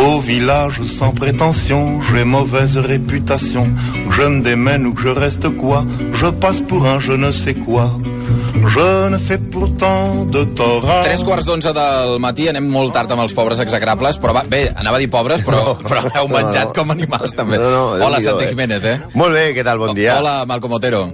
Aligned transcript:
Au 0.00 0.18
village 0.18 0.80
sans 0.86 1.12
prétention, 1.12 2.00
j'ai 2.02 2.24
mauvaise 2.24 2.78
réputation. 2.78 3.68
Que 4.08 4.14
je 4.14 4.22
me 4.22 4.42
démène 4.42 4.86
ou 4.86 4.94
que 4.94 5.02
je 5.02 5.08
reste 5.08 5.48
quoi, 5.56 5.84
je 6.14 6.26
passe 6.26 6.60
pour 6.60 6.86
un 6.86 6.98
je 7.00 7.12
ne 7.12 7.30
sais 7.30 7.54
quoi. 7.54 7.90
Je 8.54 9.08
ne 9.08 9.18
fais 9.18 9.38
pourtant 9.38 10.24
de 10.24 10.44
tort. 10.44 10.84
Tres 11.04 11.22
quarts 11.24 11.44
d'onze 11.44 11.72
del 11.72 12.18
matí, 12.20 12.48
anem 12.50 12.66
molt 12.68 12.92
tard 12.92 13.10
amb 13.12 13.24
els 13.24 13.32
pobres 13.36 13.60
execrables, 13.64 14.18
però 14.20 14.34
va, 14.36 14.42
bé, 14.48 14.66
anava 14.76 14.98
a 14.98 15.00
dir 15.00 15.08
pobres, 15.10 15.42
però, 15.46 15.76
però 15.80 16.04
heu 16.20 16.28
menjat 16.28 16.74
com 16.76 16.92
animals, 16.92 17.34
també. 17.36 17.58
No, 17.60 17.70
no, 17.72 17.82
Hola, 17.96 18.20
Déu-n'hi-do, 18.20 18.28
Santi 18.28 18.44
eh? 18.44 18.52
Jiménez, 18.52 18.84
eh? 18.84 18.96
Molt 19.16 19.36
bé, 19.36 19.46
què 19.56 19.64
tal? 19.66 19.80
Bon 19.80 19.96
dia. 19.96 20.18
Hola, 20.20 20.44
Malcom 20.50 20.76
Otero. 20.76 21.06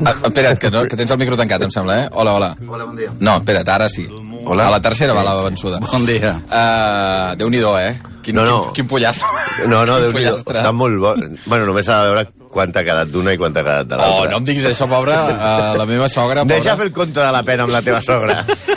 Ah, 0.00 0.16
espera't, 0.24 0.58
que, 0.58 0.72
no, 0.72 0.84
que 0.88 0.98
tens 0.98 1.12
el 1.12 1.20
micro 1.20 1.38
tancat, 1.40 1.68
em 1.68 1.72
sembla, 1.74 2.00
eh? 2.04 2.10
Hola, 2.12 2.36
hola. 2.40 2.52
Hola, 2.68 2.86
bon 2.88 2.96
dia. 2.96 3.12
No, 3.20 3.36
espera't, 3.42 3.68
ara 3.76 3.88
sí. 3.92 4.08
Hola. 4.44 4.66
A 4.68 4.70
la 4.74 4.80
tercera 4.82 5.14
va 5.14 5.22
la 5.24 5.34
vençuda. 5.44 5.78
Bon 5.84 6.04
dia. 6.06 6.34
Uh, 6.50 7.34
Déu-n'hi-do, 7.38 7.72
eh? 7.78 7.92
Quin, 8.22 8.36
No, 8.36 8.44
no. 8.46 8.58
Quin, 8.70 8.82
quin 8.82 8.88
pollastre. 8.90 9.26
No, 9.66 9.84
no, 9.86 9.98
déu 10.02 10.12
nhi. 10.14 10.24
Està 10.30 10.72
molt 10.74 10.98
bo. 11.02 11.14
Bueno, 11.46 11.66
només 11.68 11.86
s'ha 11.86 12.02
de 12.04 12.10
veure 12.12 12.26
quant 12.52 12.74
ha 12.76 12.82
quedat 12.84 13.08
d'una 13.08 13.32
i 13.32 13.38
quant 13.40 13.54
ha 13.56 13.62
quedat 13.64 13.88
de 13.88 13.96
l'altra. 13.96 14.18
Oh, 14.26 14.28
no 14.30 14.42
em 14.42 14.44
diguis 14.48 14.66
això, 14.68 14.88
pobra. 14.90 15.16
Uh, 15.30 15.72
la 15.80 15.86
meva 15.88 16.08
sogra, 16.12 16.42
pobra. 16.44 16.58
Deixa 16.58 16.76
fer 16.76 16.90
el 16.90 16.92
compte 16.96 17.20
de 17.22 17.30
la 17.32 17.42
pena 17.46 17.64
amb 17.68 17.72
la 17.74 17.80
teva 17.86 18.02
sogra. 18.04 18.42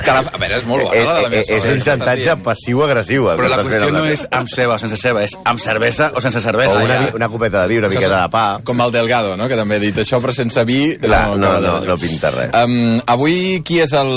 Que 0.00 0.10
la... 0.12 0.22
A 0.24 0.38
veure, 0.40 0.56
és 0.58 0.66
molt 0.68 0.84
bona, 0.86 0.96
és, 0.98 1.04
la 1.06 1.14
de 1.16 1.22
la 1.24 1.30
meva 1.32 1.40
és, 1.42 1.48
sogra. 1.50 1.70
és 1.70 1.76
un 1.78 1.82
xantatge 1.84 2.36
passiu-agressiu. 2.44 3.28
Però 3.38 3.48
la 3.52 3.58
qüestió 3.62 3.90
no 3.94 4.04
és 4.10 4.26
amb 4.34 4.50
ceba 4.50 4.76
o 4.76 4.82
sense 4.82 4.98
ceba, 5.00 5.24
és 5.26 5.36
amb 5.44 5.60
cervesa 5.62 6.10
o 6.14 6.22
sense 6.24 6.40
cervesa. 6.44 6.78
O 6.80 6.84
una, 6.84 7.00
ja. 7.06 7.14
una 7.18 7.28
copeta 7.32 7.62
de 7.62 7.72
vi, 7.74 7.78
una 7.82 7.88
miqueta 7.92 8.22
de 8.22 8.28
pa. 8.34 8.44
Com 8.64 8.80
el 8.84 8.92
Delgado, 8.94 9.36
no? 9.40 9.48
que 9.50 9.58
també 9.58 9.76
ha 9.80 9.84
dit 9.84 9.98
això, 10.04 10.20
però 10.24 10.34
sense 10.36 10.64
vi... 10.68 10.80
Clar, 11.00 11.26
no, 11.36 11.50
acaba 11.54 11.60
no, 11.60 11.80
de- 11.80 11.88
no 11.92 11.98
pinta 12.00 12.30
res. 12.34 12.54
Um, 12.64 13.00
avui, 13.06 13.60
qui 13.66 13.80
és 13.84 13.92
el 13.98 14.14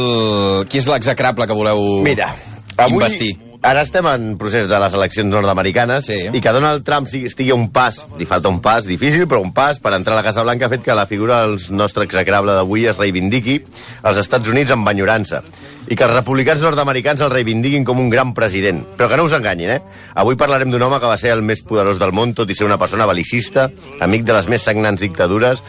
qui 0.69 0.79
és 0.81 0.87
l'execrable 0.89 1.47
que 1.49 1.57
voleu 1.57 2.01
Mira, 2.05 2.31
avui... 2.77 2.97
investir? 3.01 3.35
Ara 3.67 3.81
estem 3.81 4.05
en 4.05 4.27
procés 4.37 4.67
de 4.69 4.77
les 4.79 4.93
eleccions 4.93 5.31
nord-americanes 5.33 6.05
Sí. 6.05 6.17
i 6.29 6.39
que 6.45 6.51
Donald 6.53 6.85
Trump 6.85 7.09
estigui 7.09 7.49
un 7.51 7.65
pas, 7.73 7.97
li 8.19 8.23
falta 8.29 8.51
un 8.53 8.59
pas, 8.63 8.85
difícil, 8.85 9.25
però 9.27 9.41
un 9.41 9.49
pas 9.51 9.79
per 9.81 9.95
entrar 9.97 10.13
a 10.13 10.19
la 10.21 10.23
Casa 10.23 10.43
Blanca 10.45 10.67
ha 10.67 10.71
fet 10.71 10.85
que 10.85 10.93
la 10.95 11.07
figura 11.09 11.41
del 11.41 11.57
nostre 11.75 12.05
execrable 12.05 12.53
d'avui 12.53 12.85
es 12.87 13.01
reivindiqui 13.01 13.57
als 14.03 14.21
Estats 14.21 14.47
Units 14.53 14.71
amb 14.71 14.87
enyorança 14.93 15.41
i 15.87 15.95
que 15.95 16.03
els 16.03 16.13
republicans 16.13 16.61
nord-americans 16.63 17.21
el 17.23 17.31
reivindiquin 17.31 17.85
com 17.87 17.99
un 18.03 18.09
gran 18.11 18.33
president. 18.35 18.83
Però 18.97 19.07
que 19.09 19.17
no 19.17 19.25
us 19.27 19.35
enganyin, 19.37 19.71
eh? 19.77 19.81
Avui 20.15 20.35
parlarem 20.39 20.71
d'un 20.71 20.83
home 20.83 20.99
que 20.99 21.09
va 21.09 21.17
ser 21.17 21.31
el 21.35 21.43
més 21.45 21.63
poderós 21.63 21.99
del 21.99 22.13
món, 22.15 22.33
tot 22.35 22.49
i 22.49 22.55
ser 22.57 22.67
una 22.67 22.79
persona 22.79 23.07
belicista, 23.07 23.69
amic 24.03 24.25
de 24.27 24.35
les 24.35 24.49
més 24.51 24.67
sagnants 24.67 25.01
dictadures, 25.01 25.63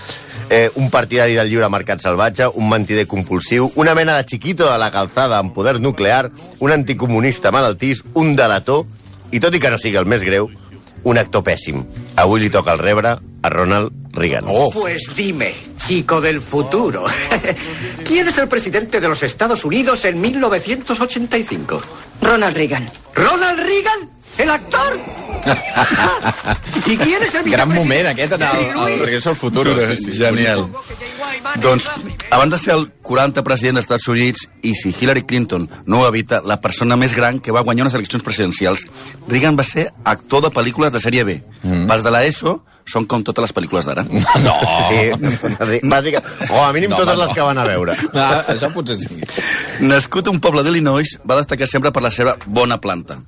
eh, 0.50 0.70
un 0.76 0.90
partidari 0.90 1.36
del 1.38 1.50
lliure 1.50 1.68
mercat 1.70 2.02
salvatge, 2.02 2.48
un 2.54 2.68
mentider 2.70 3.06
compulsiu, 3.06 3.70
una 3.76 3.94
mena 3.94 4.16
de 4.16 4.26
chiquito 4.26 4.70
de 4.70 4.78
la 4.78 4.90
calzada 4.90 5.38
amb 5.38 5.54
poder 5.54 5.78
nuclear, 5.80 6.30
un 6.58 6.72
anticomunista 6.72 7.52
malaltís, 7.54 8.02
un 8.14 8.34
delator, 8.36 8.86
i 9.30 9.40
tot 9.40 9.54
i 9.54 9.60
que 9.60 9.70
no 9.70 9.78
sigui 9.78 10.00
el 10.00 10.08
més 10.08 10.24
greu, 10.24 10.48
un 11.04 11.18
actor 11.18 11.44
pèssim. 11.44 11.84
Avui 12.16 12.40
li 12.40 12.50
toca 12.50 12.72
el 12.74 12.82
rebre 12.82 13.18
a 13.18 13.50
Ronald 13.52 14.07
Reagan. 14.18 14.44
Oh, 14.48 14.70
Pues 14.70 15.02
dime, 15.14 15.54
chico 15.86 16.20
del 16.20 16.40
futuro, 16.40 17.04
¿quién 18.06 18.28
es 18.28 18.38
el 18.38 18.48
presidente 18.48 19.00
de 19.00 19.08
los 19.08 19.22
Estados 19.22 19.64
Unidos 19.64 20.04
en 20.04 20.20
1985? 20.20 21.80
Ronald 22.22 22.56
Reagan. 22.56 22.90
¿Ronald 23.14 23.58
Reagan? 23.60 24.10
¿El 24.38 24.50
actor? 24.50 24.98
¿Y 26.86 26.96
quién 26.96 27.22
es 27.22 27.34
el 27.34 27.50
gran 27.50 27.74
moment 27.74 28.06
aquest 28.08 28.32
en 28.34 28.42
el, 28.42 28.92
el? 28.92 28.98
Regreso 29.00 29.30
al 29.30 29.36
Futuro. 29.36 29.72
Futuro, 29.72 29.96
Sí, 29.96 30.04
sí, 30.04 30.12
genial. 30.18 30.68
Doncs, 31.60 31.88
abans 32.30 32.52
de 32.52 32.58
ser 32.58 32.74
el 32.74 32.86
40 33.08 33.44
president 33.46 33.78
dels 33.78 33.88
Estats 33.88 34.08
Units, 34.12 34.46
i 34.62 34.74
si 34.76 34.92
Hillary 34.92 35.24
Clinton 35.24 35.64
no 35.86 36.02
ho 36.02 36.08
evita, 36.08 36.42
la 36.44 36.60
persona 36.60 36.98
més 37.00 37.16
gran 37.16 37.40
que 37.40 37.54
va 37.54 37.64
guanyar 37.64 37.86
unes 37.86 37.96
eleccions 37.96 38.24
presidencials, 38.26 38.84
Reagan 39.28 39.56
va 39.58 39.64
ser 39.64 39.88
actor 40.04 40.44
de 40.44 40.52
pel·lícules 40.54 40.92
de 40.92 41.00
sèrie 41.02 41.24
B. 41.24 41.40
Mm. 41.62 41.86
Pels 41.88 42.04
de 42.04 42.12
l'ESO 42.14 42.58
són 42.88 43.04
com 43.08 43.24
totes 43.24 43.44
les 43.44 43.54
pel·lícules 43.56 43.88
d'ara. 43.88 44.04
No. 44.44 44.54
Sí, 44.88 45.80
bàsica, 45.88 46.22
o 46.52 46.62
a 46.62 46.70
mínim 46.72 46.92
No, 46.92 46.96
no, 46.96 47.02
totes 47.02 47.14
home, 47.14 47.22
les 47.24 47.32
no. 47.32 47.34
que 47.34 47.48
van 47.48 47.58
a 47.58 47.64
veure. 47.68 47.96
Ah, 48.14 48.44
això 48.54 48.70
potser 48.72 48.98
sí. 49.00 49.18
Nascut 49.84 50.28
a 50.28 50.32
un 50.32 50.40
poble 50.40 50.62
d'Illinois, 50.64 51.18
va 51.28 51.36
destacar 51.40 51.68
sempre 51.68 51.92
per 51.92 52.04
la 52.04 52.12
seva 52.14 52.36
bona 52.46 52.78
planta, 52.80 53.18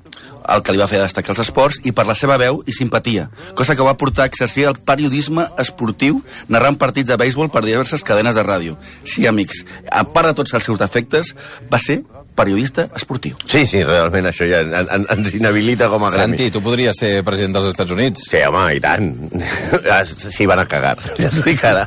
el 0.50 0.62
que 0.64 0.72
li 0.72 0.80
va 0.80 0.88
fer 0.90 1.00
destacar 1.02 1.34
els 1.34 1.42
esports, 1.44 1.80
i 1.84 1.92
per 1.96 2.06
la 2.08 2.16
seva 2.18 2.38
veu 2.40 2.62
i 2.66 2.74
simpatia, 2.74 3.28
cosa 3.58 3.76
que 3.76 3.84
va 3.86 3.96
portar 4.00 4.24
a 4.24 4.30
exercir 4.30 4.64
el 4.70 4.78
periodisme 4.78 5.44
esportiu 5.62 6.22
narrant 6.48 6.78
partits 6.80 7.10
de 7.10 7.18
béisbol 7.20 7.50
per 7.52 7.64
diverses 7.66 8.04
cadenes 8.06 8.38
de 8.38 8.46
ràdio. 8.46 8.78
Sí, 9.04 9.26
amics, 9.30 9.64
a 9.90 10.04
part 10.04 10.30
de 10.30 10.36
tots 10.42 10.54
els 10.56 10.66
seus 10.68 10.80
defectes, 10.80 11.34
va 11.70 11.80
ser 11.82 12.00
periodista 12.36 12.86
esportiu. 12.96 13.36
Sí, 13.50 13.64
sí, 13.68 13.82
realment 13.84 14.26
això 14.30 14.46
ja 14.48 14.60
en, 14.64 14.72
en, 14.80 15.06
ens 15.16 15.34
inhabilita 15.36 15.88
com 15.92 16.04
a 16.06 16.10
gremi. 16.14 16.36
Santi, 16.38 16.50
tu 16.54 16.62
podries 16.64 16.96
ser 16.96 17.22
president 17.26 17.56
dels 17.58 17.70
Estats 17.72 17.92
Units. 17.94 18.26
Sí, 18.30 18.40
home, 18.46 18.66
i 18.76 18.80
tant. 18.80 19.10
Sí, 20.30 20.46
van 20.46 20.58
a 20.62 20.66
cagar. 20.68 20.96
Ja 21.20 21.30
t'ho 21.32 21.42
dic 21.44 21.62
ara. 21.66 21.84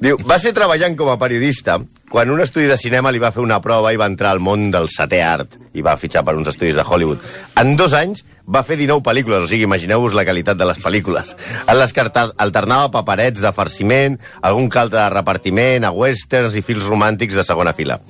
Diu, 0.00 0.18
va 0.26 0.38
ser 0.40 0.52
treballant 0.56 0.96
com 0.98 1.10
a 1.12 1.18
periodista 1.20 1.78
quan 2.10 2.30
un 2.32 2.40
estudi 2.42 2.66
de 2.66 2.76
cinema 2.80 3.12
li 3.14 3.20
va 3.22 3.30
fer 3.34 3.42
una 3.44 3.60
prova 3.62 3.92
i 3.94 3.98
va 4.00 4.08
entrar 4.10 4.32
al 4.34 4.40
món 4.42 4.70
del 4.74 4.88
setè 4.90 5.20
art 5.22 5.54
i 5.78 5.82
va 5.86 5.96
fitxar 6.00 6.24
per 6.26 6.34
uns 6.38 6.48
estudis 6.50 6.74
de 6.78 6.82
Hollywood. 6.86 7.20
En 7.60 7.76
dos 7.78 7.94
anys 7.94 8.24
va 8.50 8.64
fer 8.66 8.74
19 8.80 9.04
pel·lícules, 9.06 9.44
o 9.44 9.46
sigui, 9.46 9.62
imagineu-vos 9.68 10.16
la 10.18 10.24
qualitat 10.26 10.58
de 10.58 10.66
les 10.66 10.80
pel·lícules. 10.82 11.36
En 11.70 11.78
les 11.78 11.92
que 11.94 12.02
alter- 12.02 12.32
alternava 12.42 12.88
paperets 12.90 13.38
de 13.44 13.52
farciment, 13.54 14.16
algun 14.42 14.66
calte 14.72 14.96
de 14.98 15.04
repartiment, 15.12 15.86
a 15.86 15.92
westerns 15.94 16.56
i 16.58 16.64
fils 16.66 16.82
romàntics 16.88 17.38
de 17.38 17.44
segona 17.46 17.70
fila. 17.78 18.00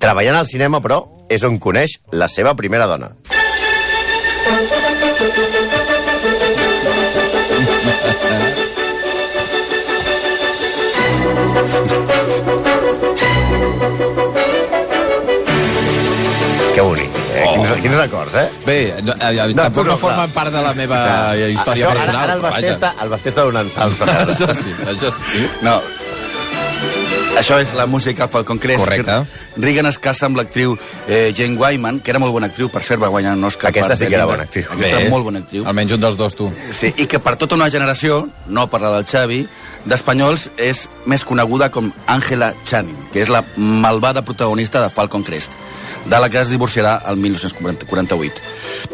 Treballant 0.00 0.38
al 0.38 0.46
cinema, 0.48 0.80
però, 0.80 1.02
és 1.28 1.42
on 1.44 1.58
coneix 1.60 1.98
la 2.16 2.30
seva 2.32 2.54
primera 2.56 2.86
dona. 2.88 3.12
Que 16.74 16.80
bonic. 16.80 17.10
Eh? 17.34 17.44
Oh. 17.44 17.52
Quins, 17.54 17.70
quins 17.82 17.96
records, 17.96 18.34
eh? 18.34 18.48
Bé, 18.64 18.78
no, 19.04 19.12
eh, 19.12 19.34
No, 19.52 19.62
tampoc 19.62 19.84
no 19.84 19.92
no, 19.92 19.98
formen 20.00 20.32
part 20.34 20.52
de 20.54 20.62
la 20.64 20.72
meva 20.74 21.00
història 21.36 21.90
Això, 21.90 21.94
personal. 21.94 22.16
Ara, 22.16 22.24
ara 22.24 22.34
el 22.38 22.44
Basté 22.46 22.72
està, 22.72 22.90
el 23.04 23.12
Basté 23.12 23.32
està 23.34 23.46
donant 23.48 23.70
salts. 23.74 24.00
Això 24.00 24.48
sí, 24.56 24.74
això 24.94 25.12
sí. 25.20 25.44
No, 25.66 25.76
això 27.40 27.58
és 27.60 27.72
la 27.74 27.86
música 27.90 28.28
Falcon 28.28 28.58
Crest. 28.60 28.82
Correcte. 28.84 29.16
Reagan 29.56 29.88
es 29.90 29.98
casa 30.02 30.28
amb 30.28 30.38
l'actriu 30.38 30.76
eh, 31.08 31.32
Jane 31.36 31.56
Wyman, 31.58 32.00
que 32.04 32.12
era 32.12 32.20
molt 32.22 32.34
bona 32.36 32.50
actriu, 32.50 32.70
per 32.72 32.82
cert, 32.86 33.00
va 33.02 33.10
guanyar 33.12 33.34
un 33.38 33.44
Oscar. 33.48 33.70
Aquesta 33.72 33.96
sí 33.96 34.08
que 34.08 34.18
era 34.18 34.28
bona 34.28 34.46
actriu. 34.48 34.68
Aquesta 34.68 35.00
era 35.00 35.10
molt 35.12 35.28
bona 35.28 35.42
actriu. 35.44 35.64
Almenys 35.70 35.96
un 35.96 36.04
dels 36.04 36.18
dos, 36.20 36.36
tu. 36.36 36.50
Sí, 36.76 36.92
i 37.02 37.08
que 37.10 37.22
per 37.22 37.36
tota 37.40 37.58
una 37.58 37.70
generació, 37.72 38.22
no 38.48 38.68
per 38.70 38.82
la 38.84 38.92
del 38.98 39.08
Xavi, 39.08 39.42
d'espanyols 39.86 40.50
és 40.60 40.86
més 41.08 41.24
coneguda 41.24 41.70
com 41.72 41.92
Angela 42.06 42.52
Channing, 42.68 42.96
que 43.12 43.22
és 43.22 43.28
la 43.32 43.42
malvada 43.56 44.22
protagonista 44.22 44.82
de 44.82 44.90
Falcon 44.92 45.22
Crest, 45.24 45.52
de 46.06 46.18
la 46.20 46.28
que 46.30 46.38
es 46.40 46.48
divorciarà 46.50 46.98
el 47.10 47.16
1948. 47.20 48.42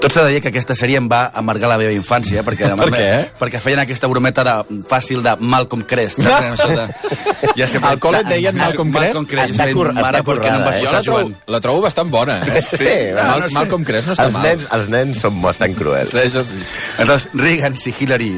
Tot 0.00 0.12
s'ha 0.12 0.24
de 0.26 0.32
dir 0.34 0.40
que 0.42 0.50
aquesta 0.50 0.74
sèrie 0.78 0.98
em 0.98 1.08
va 1.10 1.26
amargar 1.34 1.68
la 1.70 1.78
meva 1.80 1.92
infància, 1.94 2.42
perquè, 2.46 2.70
Per 2.78 2.88
què? 2.92 3.08
perquè 3.38 3.60
feien 3.62 3.80
aquesta 3.82 4.08
brometa 4.10 4.44
de, 4.46 4.54
fàcil 4.90 5.22
de 5.24 5.36
Malcolm 5.40 5.82
Crest. 5.86 6.22
Saps? 6.22 6.46
Això 6.56 6.68
de, 6.74 6.86
ja 7.58 7.68
sempre, 7.70 7.90
Al 7.90 8.00
col·le 8.02 8.22
et 8.24 8.30
deien 8.30 8.56
Malcolm 8.58 8.90
Crest? 8.94 9.06
Malcolm 9.14 9.26
Crest. 9.30 9.52
Està 9.54 9.66
Està 9.66 9.76
cur- 9.76 9.92
Mare, 9.96 10.06
està 10.06 10.22
no 10.22 10.24
currada, 10.30 10.64
vas 10.64 10.74
eh? 10.76 10.84
Jo 10.86 10.92
la 10.92 11.02
trobo, 11.02 11.32
la 11.56 11.60
trobo 11.64 11.82
bastant 11.86 12.10
bona, 12.10 12.38
eh? 12.46 12.62
Sí, 12.70 12.94
no, 13.14 13.22
Mal, 13.22 13.40
no 13.44 13.48
sé. 13.48 13.54
Malcolm 13.58 13.84
Crest 13.90 14.10
no 14.10 14.16
està 14.16 14.26
els, 14.28 14.36
mal. 14.38 14.46
nens, 14.50 14.66
els 14.78 14.88
nens 14.96 15.20
són 15.26 15.40
bastant 15.42 15.76
cruels. 15.78 16.10
Sí, 16.14 16.22
això 16.24 16.44
sí. 16.48 16.58
Aleshores, 16.98 17.28
Reagan, 17.34 17.76
si 17.80 17.94
Hillary 17.98 18.32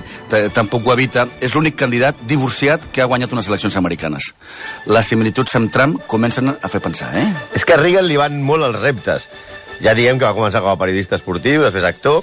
tampoc 0.57 0.87
ho 0.89 0.93
evita, 0.97 1.27
és 1.45 1.55
l'únic 1.57 1.77
candidat 1.81 2.21
divorciat 2.39 2.89
que 2.95 3.03
ha 3.03 3.11
guanyat 3.11 3.35
unes 3.35 3.51
eleccions 3.51 3.77
americanes. 3.77 4.33
Les 4.87 5.11
similituds 5.11 5.55
amb 5.59 5.73
Trump 5.75 5.99
comencen 6.07 6.55
a 6.55 6.71
fer 6.71 6.81
pensar, 6.85 7.11
eh? 7.19 7.27
És 7.59 7.67
que 7.67 7.75
a 7.75 7.81
Reagan 7.81 8.07
li 8.07 8.19
van 8.21 8.39
molt 8.43 8.65
els 8.71 8.79
reptes. 8.81 9.29
Ja 9.83 9.95
diem 9.95 10.19
que 10.19 10.27
va 10.27 10.37
començar 10.37 10.63
com 10.63 10.73
a 10.73 10.79
periodista 10.79 11.19
esportiu, 11.19 11.63
després 11.63 11.87
actor, 11.87 12.23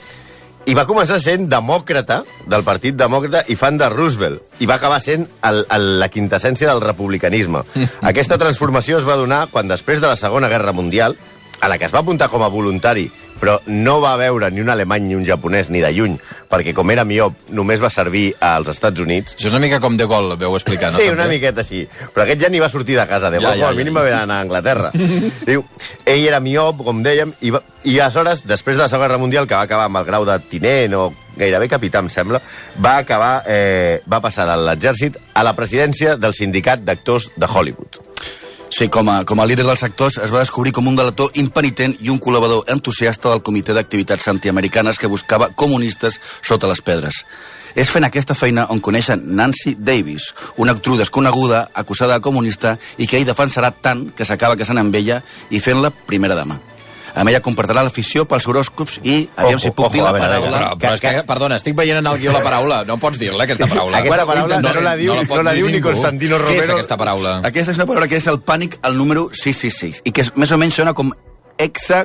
i 0.65 0.73
va 0.73 0.87
començar 0.89 1.19
sent 1.21 1.45
demòcrata 1.51 2.23
del 2.49 2.63
Partit 2.65 2.95
Demòcrata 2.97 3.43
i 3.53 3.57
fan 3.59 3.77
de 3.77 3.89
Roosevelt. 3.91 4.41
I 4.63 4.65
va 4.65 4.79
acabar 4.79 4.97
sent 5.03 5.27
el, 5.45 5.61
el, 5.69 5.85
la 6.01 6.09
quintessència 6.09 6.71
del 6.71 6.81
republicanisme. 6.81 7.61
Aquesta 8.11 8.39
transformació 8.41 8.97
es 8.97 9.07
va 9.07 9.19
donar 9.19 9.45
quan 9.51 9.69
després 9.69 10.01
de 10.01 10.09
la 10.09 10.17
Segona 10.17 10.49
Guerra 10.49 10.73
Mundial, 10.73 11.19
a 11.61 11.69
la 11.69 11.77
que 11.77 11.85
es 11.87 11.93
va 11.93 12.01
apuntar 12.01 12.31
com 12.33 12.43
a 12.43 12.51
voluntari, 12.51 13.05
però 13.39 13.57
no 13.67 13.99
va 14.03 14.15
veure 14.19 14.49
ni 14.51 14.63
un 14.63 14.69
alemany 14.69 15.09
ni 15.09 15.17
un 15.17 15.25
japonès 15.27 15.69
ni 15.73 15.81
de 15.83 15.91
lluny, 15.95 16.17
perquè 16.51 16.73
com 16.75 16.91
era 16.93 17.05
miop 17.07 17.49
només 17.55 17.83
va 17.83 17.91
servir 17.93 18.27
als 18.39 18.71
Estats 18.71 19.01
Units, 19.03 19.35
Això 19.35 19.49
és 19.49 19.53
una 19.57 19.63
mica 19.65 19.81
com 19.83 19.97
De 19.97 20.07
Gaulle, 20.07 20.37
veu 20.39 20.55
explicar, 20.55 20.91
no? 20.93 20.99
Sí, 21.01 21.09
una 21.11 21.27
miqueta 21.27 21.63
així. 21.65 21.83
Però 22.13 22.23
aquest 22.23 22.41
ja 22.45 22.49
ni 22.49 22.61
va 22.63 22.69
sortir 22.71 22.95
de 22.97 23.05
casa, 23.09 23.29
de 23.29 23.41
Ja, 23.41 23.49
ja, 23.49 23.55
ja, 23.55 23.59
ja, 23.65 23.67
al 23.69 23.75
ja. 23.75 23.83
mínim 23.83 23.97
va 23.97 24.05
d'anar 24.07 24.39
a 24.39 24.45
Anglaterra. 24.45 24.91
Diu, 25.49 25.65
ell 26.05 26.25
era 26.25 26.39
miop, 26.39 26.85
com 26.87 27.03
dèiem, 27.03 27.33
i, 27.41 27.51
va, 27.51 27.61
i 27.83 27.99
aleshores, 27.99 28.45
després 28.47 28.77
de 28.79 28.85
la 28.85 28.89
Segona 28.89 29.09
Guerra 29.09 29.21
Mundial, 29.21 29.47
que 29.49 29.57
va 29.57 29.67
acabar 29.67 29.89
amb 29.89 30.01
el 30.01 30.07
grau 30.07 30.25
de 30.27 30.39
tinent 30.49 30.95
o 30.95 31.09
gairebé 31.35 31.67
capità, 31.69 31.99
em 31.99 32.09
sembla, 32.09 32.39
va 32.81 32.97
acabar, 33.03 33.43
eh, 33.45 34.01
va 34.07 34.21
passar 34.23 34.47
de 34.49 34.57
l'exèrcit 34.69 35.19
a 35.33 35.43
la 35.43 35.55
presidència 35.57 36.15
del 36.15 36.33
sindicat 36.33 36.87
d'actors 36.87 37.33
de 37.35 37.51
Hollywood. 37.51 38.04
Sí, 38.69 38.89
com 38.89 39.09
a, 39.09 39.23
com 39.23 39.39
a 39.39 39.45
líder 39.45 39.63
dels 39.65 39.79
sectors 39.79 40.17
es 40.17 40.31
va 40.33 40.41
descobrir 40.41 40.73
com 40.75 40.87
un 40.89 40.97
delator 40.97 41.31
impenitent 41.39 41.95
i 42.01 42.09
un 42.11 42.19
col·laborador 42.19 42.65
entusiasta 42.73 43.29
del 43.29 43.43
Comitè 43.45 43.75
d'Activitats 43.77 44.27
Antiamericanes 44.27 44.99
que 44.99 45.11
buscava 45.11 45.51
comunistes 45.55 46.19
sota 46.41 46.67
les 46.71 46.81
pedres. 46.81 47.23
És 47.75 47.91
fent 47.91 48.07
aquesta 48.07 48.35
feina 48.35 48.67
on 48.71 48.81
coneixen 48.81 49.23
Nancy 49.37 49.75
Davis, 49.77 50.31
una 50.57 50.75
actriu 50.75 50.97
desconeguda, 50.97 51.69
acusada 51.73 52.17
de 52.17 52.23
comunista 52.25 52.77
i 52.97 53.07
que 53.07 53.19
ell 53.19 53.27
defensarà 53.27 53.71
tant 53.71 54.09
que 54.15 54.27
s'acaba 54.27 54.57
casant 54.59 54.81
amb 54.81 54.95
ella 54.95 55.21
i 55.51 55.59
fent-la 55.59 55.91
primera 55.91 56.35
dama. 56.39 56.59
Amb 57.15 57.31
ella 57.31 57.39
compartirà 57.39 57.83
l'afició 57.85 58.25
pels 58.27 58.43
horòscops 58.51 58.97
i, 59.03 59.21
aviam 59.39 59.55
Ojo, 59.55 59.63
si 59.63 59.71
puc 59.71 59.85
ojo, 59.87 59.93
dir 59.93 60.01
la 60.03 60.11
veure, 60.11 60.25
paraula... 60.27 60.57
Però, 60.57 60.71
però 60.81 60.93
és 60.97 61.03
que, 61.03 61.13
perdona, 61.29 61.59
estic 61.61 61.77
veient 61.77 62.01
en 62.01 62.09
el 62.11 62.17
guió 62.19 62.33
la 62.35 62.41
paraula. 62.43 62.81
No 62.87 62.97
pots 62.99 63.19
dir-la, 63.21 63.45
aquesta 63.47 63.69
paraula. 63.71 64.01
Aquesta 64.01 64.25
paraula 64.27 64.59
no 64.59 64.73
la 64.83 64.95
diu- 64.99 65.15
no 65.15 65.45
la 65.47 65.53
dir 65.55 65.63
diu 65.63 65.71
ni. 65.71 65.81
Constantino 65.85 66.35
Què 66.35 66.43
és 66.43 66.59
Romero. 66.59 66.75
aquesta 66.75 66.97
paraula? 66.99 67.37
Aquesta 67.47 67.71
és 67.71 67.79
una 67.79 67.87
paraula 67.87 68.09
que 68.11 68.19
és 68.19 68.27
el 68.27 68.41
pànic 68.43 68.77
al 68.83 68.99
número 68.99 69.29
666 69.31 70.03
i 70.03 70.11
que 70.11 70.27
és, 70.27 70.33
més 70.35 70.51
o 70.51 70.59
menys 70.59 70.75
sona 70.81 70.93
com 70.93 71.13
exa, 71.57 72.03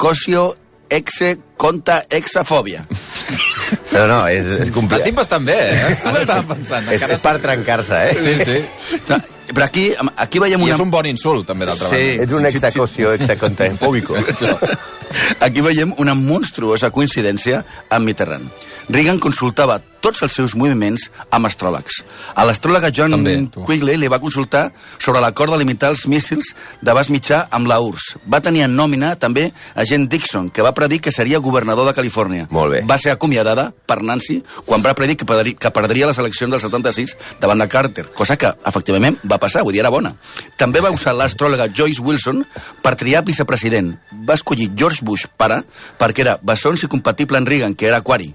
cosio, 0.00 0.54
exe, 0.88 1.36
conta, 1.60 2.00
exafòbia. 2.08 2.86
Però 3.92 4.06
no, 4.08 4.20
és, 4.32 4.46
és 4.64 4.70
complicat. 4.72 5.04
Estic 5.04 5.16
bastant 5.18 5.44
bé, 5.44 5.58
eh? 5.58 5.96
Ara 6.08 6.22
estava 6.24 6.54
pensant. 6.54 6.88
És, 6.94 7.04
és 7.04 7.20
per 7.24 7.36
trencar-se, 7.44 8.04
eh? 8.08 8.16
Sí, 8.16 8.38
sí. 8.44 9.18
Però 9.54 9.64
aquí, 9.64 9.90
aquí 10.16 10.38
veiem 10.42 10.60
I 10.60 10.64
una... 10.68 10.74
és 10.74 10.80
un 10.84 10.90
bon 10.92 11.06
insult, 11.08 11.46
també, 11.48 11.64
d'altra 11.66 11.88
Sí. 11.88 12.18
banda. 12.18 12.24
Ets 12.24 12.32
un 12.38 12.46
exacocio, 12.46 13.12
exacontempòbico. 13.16 14.16
Aquí 15.40 15.62
veiem 15.64 15.94
una 16.02 16.12
monstruosa 16.14 16.90
coincidència 16.92 17.62
amb 17.88 18.04
Mitterrand. 18.04 18.50
Reagan 18.88 19.18
consultava 19.20 19.78
tots 20.00 20.22
els 20.22 20.32
seus 20.32 20.54
moviments 20.56 21.08
amb 21.34 21.48
astròlegs. 21.48 22.02
A 22.38 22.44
l'astròlega 22.46 22.88
John 22.94 23.10
També, 23.16 23.34
tu. 23.52 23.64
Quigley 23.66 23.96
li 23.98 24.08
va 24.08 24.20
consultar 24.22 24.68
sobre 25.00 25.20
l'acord 25.20 25.52
de 25.52 25.58
limitar 25.60 25.90
els 25.92 26.04
míssils 26.08 26.52
d'abast 26.84 27.10
mitjà 27.12 27.42
amb 27.50 27.66
la 27.68 27.80
URSS. 27.84 28.16
Va 28.30 28.40
tenir 28.44 28.62
en 28.68 28.76
nòmina 28.78 29.14
també 29.20 29.48
a 29.74 29.84
Jen 29.88 30.06
Dixon, 30.08 30.48
que 30.54 30.62
va 30.64 30.72
predir 30.76 31.00
que 31.04 31.12
seria 31.12 31.40
governador 31.42 31.88
de 31.88 31.96
Califòrnia. 31.98 32.46
Molt 32.54 32.72
bé. 32.76 32.82
Va 32.88 32.96
ser 33.00 33.10
acomiadada 33.12 33.72
per 33.86 33.98
Nancy 34.02 34.38
quan 34.64 34.84
va 34.84 34.94
predir 34.96 35.16
que 35.18 35.26
perdria, 35.28 35.56
que 35.58 35.70
perdria 35.74 36.06
les 36.08 36.18
eleccions 36.22 36.52
del 36.52 36.60
76 36.62 37.16
davant 37.40 37.58
de 37.64 37.68
Carter, 37.68 38.06
cosa 38.14 38.36
que 38.38 38.52
efectivament 38.66 39.18
va 39.24 39.37
passar, 39.42 39.62
vull 39.66 39.76
dir, 39.76 39.82
era 39.84 39.92
bona. 39.94 40.14
També 40.60 40.82
va 40.84 40.92
usar 40.94 41.14
l'astròloga 41.16 41.70
Joyce 41.72 42.02
Wilson 42.04 42.44
per 42.82 42.96
triar 42.98 43.24
vicepresident. 43.26 43.94
Va 44.28 44.36
escollir 44.38 44.70
George 44.74 45.04
Bush, 45.04 45.28
pare, 45.36 45.62
perquè 45.98 46.26
era 46.26 46.38
bessons 46.42 46.84
i 46.84 46.90
compatible 46.90 47.40
amb 47.40 47.48
Reagan, 47.48 47.74
que 47.74 47.88
era 47.90 48.02
aquari. 48.02 48.32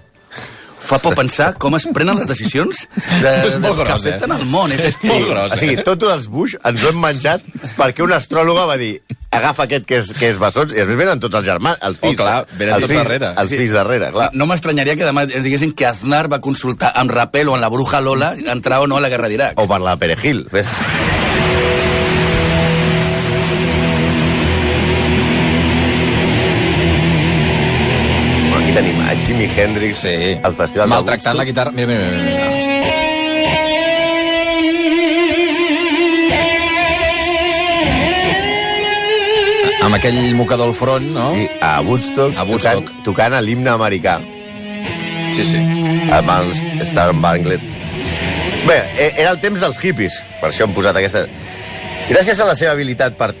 Fa 0.84 0.98
por 1.00 1.16
pensar 1.16 1.54
com 1.60 1.76
es 1.78 1.86
prenen 1.96 2.18
les 2.20 2.28
decisions 2.28 2.84
de, 3.22 3.32
És 3.48 3.56
de, 3.56 3.60
molt 3.64 3.80
que 3.80 3.86
gros, 3.88 4.04
eh? 4.04 4.14
afecten 4.14 4.36
el 4.36 4.46
món. 4.52 4.74
És, 4.74 4.84
És 4.92 4.98
molt 5.08 5.28
gros. 5.30 5.56
O 5.56 5.60
sigui, 5.60 5.78
tot 5.86 6.04
els 6.12 6.28
Bush 6.30 6.58
ens 6.60 6.84
ho 6.84 6.92
hem 6.92 7.00
menjat 7.00 7.44
perquè 7.78 8.04
una 8.04 8.20
astròloga 8.20 8.68
va 8.70 8.78
dir 8.80 8.98
agafa 9.34 9.64
aquest 9.66 9.86
que 9.88 9.98
és, 9.98 10.12
que 10.14 10.30
és 10.30 10.38
bessons, 10.38 10.72
i 10.72 10.78
després 10.78 11.00
venen 11.00 11.22
tots 11.22 11.34
els 11.40 11.46
germans, 11.48 11.80
els 11.82 11.98
fills. 11.98 12.14
Oh, 12.14 12.22
clar, 12.22 12.36
venen 12.54 12.76
els 12.76 12.84
tots 12.84 12.92
fills, 12.92 13.02
darrere. 13.08 13.32
Els 13.42 13.56
fills 13.58 13.74
darrere, 13.74 14.12
clar. 14.14 14.30
No 14.38 14.46
m'estranyaria 14.50 14.96
que 15.00 15.08
demà 15.08 15.26
ens 15.26 15.42
diguessin 15.46 15.74
que 15.74 15.88
Aznar 15.90 16.26
va 16.32 16.40
consultar 16.44 16.94
amb 17.00 17.12
Rapel 17.14 17.50
o 17.50 17.58
amb 17.58 17.64
la 17.66 17.72
bruja 17.72 18.02
Lola 18.04 18.34
entrar 18.54 18.84
o 18.84 18.88
no 18.90 19.00
a 19.00 19.04
la 19.04 19.12
guerra 19.12 19.32
d'Iraq. 19.32 19.58
O 19.58 19.68
per 19.70 19.82
la 19.82 19.98
Perejil. 20.00 20.46
Ves? 20.54 20.70
Jimi 29.26 29.48
Hendrix 29.56 29.96
Sí. 30.04 30.38
al 30.42 30.54
Festival 30.54 30.88
Maltractant 30.88 31.36
la 31.36 31.44
guitarra. 31.44 31.70
Mira, 31.72 31.86
mira, 31.88 32.10
mira. 32.10 32.22
mira. 32.22 32.44
Amb 39.84 39.98
aquell 39.98 40.16
mocador 40.38 40.70
al 40.70 40.74
front, 40.76 41.10
no? 41.12 41.26
Sí, 41.34 41.46
a 41.60 41.74
Woodstock, 41.84 42.36
A 42.40 42.44
Woodstock. 42.48 42.86
Tocant, 42.86 43.02
tocant 43.04 43.34
l'himne 43.44 43.68
americà 43.74 44.14
Sí, 45.34 45.44
sí. 45.44 45.60
amb 46.14 46.30
els 46.38 46.60
Star 46.88 47.12
Banglet. 47.20 47.60
Bé, 48.64 48.78
e- 48.96 49.12
era 49.20 49.32
el 49.34 49.40
temps 49.42 49.60
dels 49.60 49.76
hippies, 49.82 50.14
per 50.40 50.50
això 50.50 50.64
hem 50.64 50.72
posat 50.76 50.96
aquesta... 50.96 51.26
Gràcies 52.08 52.40
a 52.40 52.46
la 52.48 52.54
seva 52.56 52.72
habilitat 52.72 53.16
per 53.18 53.32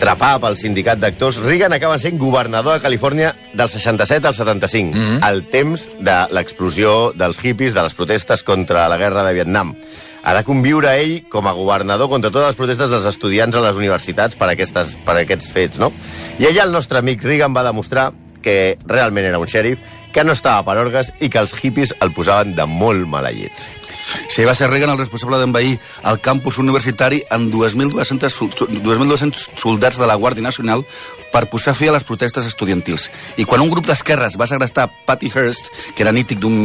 trapar 0.00 0.38
pel 0.40 0.56
sindicat 0.56 0.98
d'actors, 1.00 1.38
Reagan 1.44 1.74
acaba 1.76 1.98
sent 2.00 2.18
governador 2.18 2.78
de 2.78 2.82
Califòrnia 2.82 3.34
del 3.52 3.68
67 3.68 4.26
al 4.26 4.34
75, 4.34 4.96
mm 4.96 5.02
-hmm. 5.02 5.28
el 5.30 5.42
temps 5.48 5.90
de 6.00 6.16
l'explosió 6.32 7.12
dels 7.12 7.38
hippies, 7.44 7.74
de 7.74 7.82
les 7.82 7.94
protestes 7.94 8.42
contra 8.42 8.88
la 8.88 8.96
guerra 8.96 9.24
de 9.24 9.34
Vietnam. 9.34 9.74
Ha 10.22 10.34
de 10.34 10.44
conviure 10.44 11.00
ell 11.00 11.28
com 11.28 11.46
a 11.46 11.52
governador 11.52 12.08
contra 12.08 12.30
totes 12.30 12.48
les 12.48 12.56
protestes 12.56 12.90
dels 12.90 13.06
estudiants 13.06 13.56
a 13.56 13.60
les 13.60 13.76
universitats 13.76 14.36
per, 14.36 14.48
aquestes, 14.48 14.96
per 15.04 15.16
aquests 15.16 15.52
fets, 15.52 15.78
no? 15.78 15.92
I 16.38 16.46
allà 16.46 16.64
el 16.64 16.72
nostre 16.72 16.98
amic 16.98 17.22
Reagan 17.22 17.54
va 17.54 17.62
demostrar 17.62 18.12
que 18.42 18.78
realment 18.86 19.26
era 19.26 19.38
un 19.38 19.46
xèrif, 19.46 19.78
que 20.12 20.24
no 20.24 20.32
estava 20.32 20.64
per 20.64 20.78
orgues 20.78 21.12
i 21.20 21.28
que 21.28 21.38
els 21.38 21.54
hippies 21.62 21.94
el 22.00 22.12
posaven 22.12 22.54
de 22.54 22.66
molt 22.66 23.06
mala 23.06 23.30
llet. 23.30 23.79
Sí, 24.28 24.44
va 24.44 24.54
ser 24.54 24.70
Reagan 24.70 24.90
el 24.94 24.98
responsable 24.98 25.38
d'envair 25.38 25.78
el 26.08 26.20
campus 26.20 26.58
universitari 26.58 27.22
amb 27.30 27.52
2.200 27.52 28.28
sol- 28.30 28.50
2.200 28.50 29.50
soldats 29.60 29.98
de 29.98 30.06
la 30.06 30.16
Guàrdia 30.16 30.42
Nacional 30.42 30.84
per 31.30 31.44
posar 31.50 31.74
fi 31.78 31.88
a 31.88 31.92
les 31.94 32.02
protestes 32.04 32.46
estudiantils. 32.46 33.10
I 33.36 33.44
quan 33.44 33.60
un 33.62 33.70
grup 33.70 33.86
d'esquerres 33.86 34.34
va 34.40 34.48
segrestar 34.50 34.88
Patty 35.06 35.30
Hearst, 35.30 35.70
que 35.94 36.02
era 36.02 36.12
nític 36.12 36.40
d'un 36.42 36.56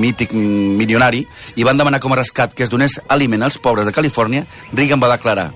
mític 0.00 0.32
milionari, 0.32 1.26
i 1.56 1.64
van 1.68 1.76
demanar 1.76 2.00
com 2.00 2.12
a 2.14 2.20
rescat 2.22 2.54
que 2.54 2.64
es 2.64 2.70
donés 2.72 3.00
aliment 3.08 3.42
als 3.42 3.58
pobres 3.58 3.84
de 3.86 3.92
Califòrnia, 3.92 4.46
Reagan 4.72 5.02
va 5.02 5.12
declarar 5.12 5.52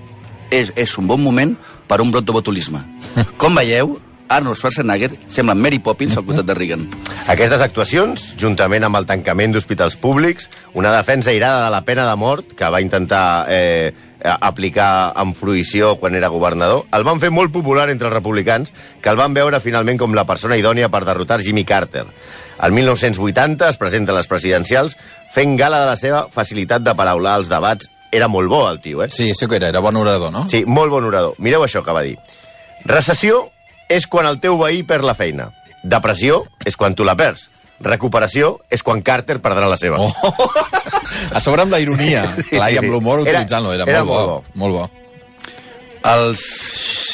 és, 0.51 0.71
és 0.75 0.97
un 0.99 1.07
bon 1.07 1.21
moment 1.23 1.55
per 1.87 2.01
un 2.03 2.11
brot 2.11 2.25
de 2.27 2.33
botulisme. 2.35 2.83
Com 3.37 3.55
veieu, 3.55 3.97
Arnold 4.31 4.57
Schwarzenegger 4.57 5.11
sembla 5.29 5.55
Mary 5.55 5.79
Poppins 5.83 6.15
al 6.17 6.25
costat 6.25 6.47
de 6.47 6.55
Reagan. 6.57 6.85
Aquestes 7.31 7.61
actuacions, 7.61 8.31
juntament 8.39 8.85
amb 8.87 8.99
el 8.99 9.07
tancament 9.09 9.55
d'hospitals 9.55 9.97
públics, 9.99 10.49
una 10.73 10.93
defensa 10.95 11.33
irada 11.35 11.65
de 11.65 11.73
la 11.73 11.83
pena 11.87 12.07
de 12.09 12.15
mort, 12.19 12.55
que 12.57 12.69
va 12.71 12.81
intentar 12.81 13.45
eh, 13.51 13.91
aplicar 14.23 15.13
amb 15.17 15.35
fruïció 15.37 15.95
quan 15.99 16.15
era 16.15 16.31
governador, 16.31 16.85
el 16.93 17.05
van 17.07 17.21
fer 17.21 17.31
molt 17.33 17.51
popular 17.53 17.89
entre 17.89 18.07
els 18.09 18.15
republicans, 18.15 18.73
que 19.01 19.09
el 19.11 19.19
van 19.19 19.33
veure 19.33 19.59
finalment 19.59 19.99
com 19.99 20.15
la 20.15 20.27
persona 20.29 20.57
idònia 20.59 20.91
per 20.93 21.03
derrotar 21.05 21.41
Jimmy 21.41 21.65
Carter. 21.65 22.05
El 22.61 22.75
1980 22.77 23.69
es 23.69 23.79
presenta 23.81 24.13
a 24.13 24.19
les 24.19 24.29
presidencials 24.29 24.95
fent 25.33 25.55
gala 25.57 25.81
de 25.81 25.89
la 25.89 25.97
seva 25.97 26.27
facilitat 26.29 26.83
de 26.85 26.93
paraular 26.95 27.39
als 27.39 27.49
debats. 27.49 27.89
Era 28.11 28.27
molt 28.27 28.51
bo, 28.51 28.65
el 28.69 28.81
tio, 28.83 29.01
eh? 29.03 29.09
Sí, 29.09 29.31
sí 29.33 29.47
que 29.47 29.55
era, 29.57 29.69
era 29.71 29.79
bon 29.79 29.95
orador, 29.97 30.31
no? 30.33 30.43
Sí, 30.51 30.65
molt 30.67 30.91
bon 30.91 31.07
orador. 31.07 31.33
Mireu 31.39 31.63
això 31.63 31.81
que 31.81 31.95
va 31.95 32.03
dir. 32.05 32.17
Recessió 32.85 33.47
és 33.91 34.07
quan 34.07 34.27
el 34.29 34.39
teu 34.43 34.57
veí 34.59 34.83
perd 34.87 35.05
la 35.07 35.15
feina. 35.17 35.49
Depressió 35.83 36.43
és 36.65 36.77
quan 36.77 36.95
tu 36.95 37.05
la 37.07 37.17
perds. 37.17 37.47
Recuperació 37.81 38.59
és 38.69 38.83
quan 38.85 39.01
Carter 39.01 39.39
perdrà 39.41 39.67
la 39.69 39.77
seva. 39.77 39.97
Oh. 39.99 40.51
A 41.33 41.39
sobre 41.41 41.63
amb 41.65 41.73
la 41.73 41.79
ironia. 41.81 42.25
Sí, 42.37 42.55
Clar, 42.55 42.69
sí, 42.69 42.75
i 42.75 42.81
amb 42.81 42.91
l'humor 42.93 43.21
Era- 43.21 43.39
utilitzant-lo. 43.41 43.73
Era, 43.73 43.87
era 43.89 44.03
molt, 44.05 44.27
bo, 44.27 44.43
molt 44.53 44.61
Molt 44.61 44.77
bo. 44.77 44.89
Als 46.03 46.41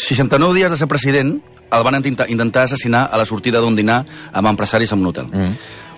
69 0.07 0.55
dies 0.55 0.71
de 0.71 0.77
ser 0.79 0.87
president, 0.87 1.37
el 1.71 1.83
van 1.83 1.97
intentar, 1.99 2.29
intentar 2.31 2.63
assassinar 2.63 3.09
a 3.11 3.17
la 3.19 3.25
sortida 3.27 3.59
d'un 3.59 3.75
dinar 3.75 4.03
amb 4.31 4.47
empresaris 4.47 4.91
en 4.95 5.03
un 5.03 5.11
hotel. 5.11 5.27
Mm. 5.31 5.55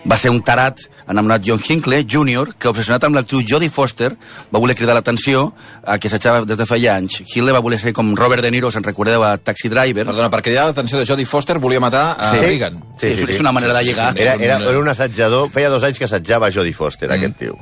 Va 0.08 0.16
ser 0.18 0.30
un 0.32 0.40
tarat 0.42 0.80
enamorat 1.12 1.44
John 1.44 1.60
Hinckley 1.60 2.06
Jr., 2.08 2.54
que 2.58 2.70
obsessionat 2.70 3.04
amb 3.04 3.18
l'actriu 3.18 3.42
Jodie 3.46 3.70
Foster 3.70 4.14
va 4.54 4.60
voler 4.62 4.76
cridar 4.78 4.94
l'atenció 4.96 5.50
a 5.84 5.98
que 6.00 6.08
s'aixava 6.10 6.46
des 6.48 6.58
de 6.58 6.66
feia 6.70 6.94
anys. 6.96 7.20
Hinckley 7.26 7.52
va 7.52 7.60
voler 7.60 7.80
ser 7.82 7.92
com 7.94 8.14
Robert 8.16 8.42
De 8.46 8.52
Niro, 8.52 8.72
se'n 8.72 8.84
recordeu, 8.86 9.24
a 9.28 9.34
Taxi 9.38 9.68
Driver. 9.70 10.06
Perdona, 10.06 10.30
per 10.32 10.42
cridar 10.46 10.68
l'atenció 10.70 11.02
de 11.02 11.06
Jodie 11.10 11.26
Foster 11.28 11.58
volia 11.60 11.82
matar 11.84 12.16
a 12.18 12.30
Sí. 12.32 12.40
Reagan. 12.46 12.80
Sí, 13.00 13.08
és, 13.08 13.22
és 13.30 13.40
una 13.40 13.52
manera 13.56 13.74
de 13.74 13.84
lligar. 13.84 14.14
Era, 14.18 14.34
era, 14.36 14.58
era 14.60 14.80
un 14.80 14.88
assajador, 14.92 15.50
feia 15.50 15.70
dos 15.70 15.84
anys 15.84 15.98
que 16.00 16.06
assajava 16.08 16.52
Jodie 16.52 16.74
Foster, 16.74 17.10
mm. 17.10 17.14
aquest 17.14 17.38
tio. 17.40 17.58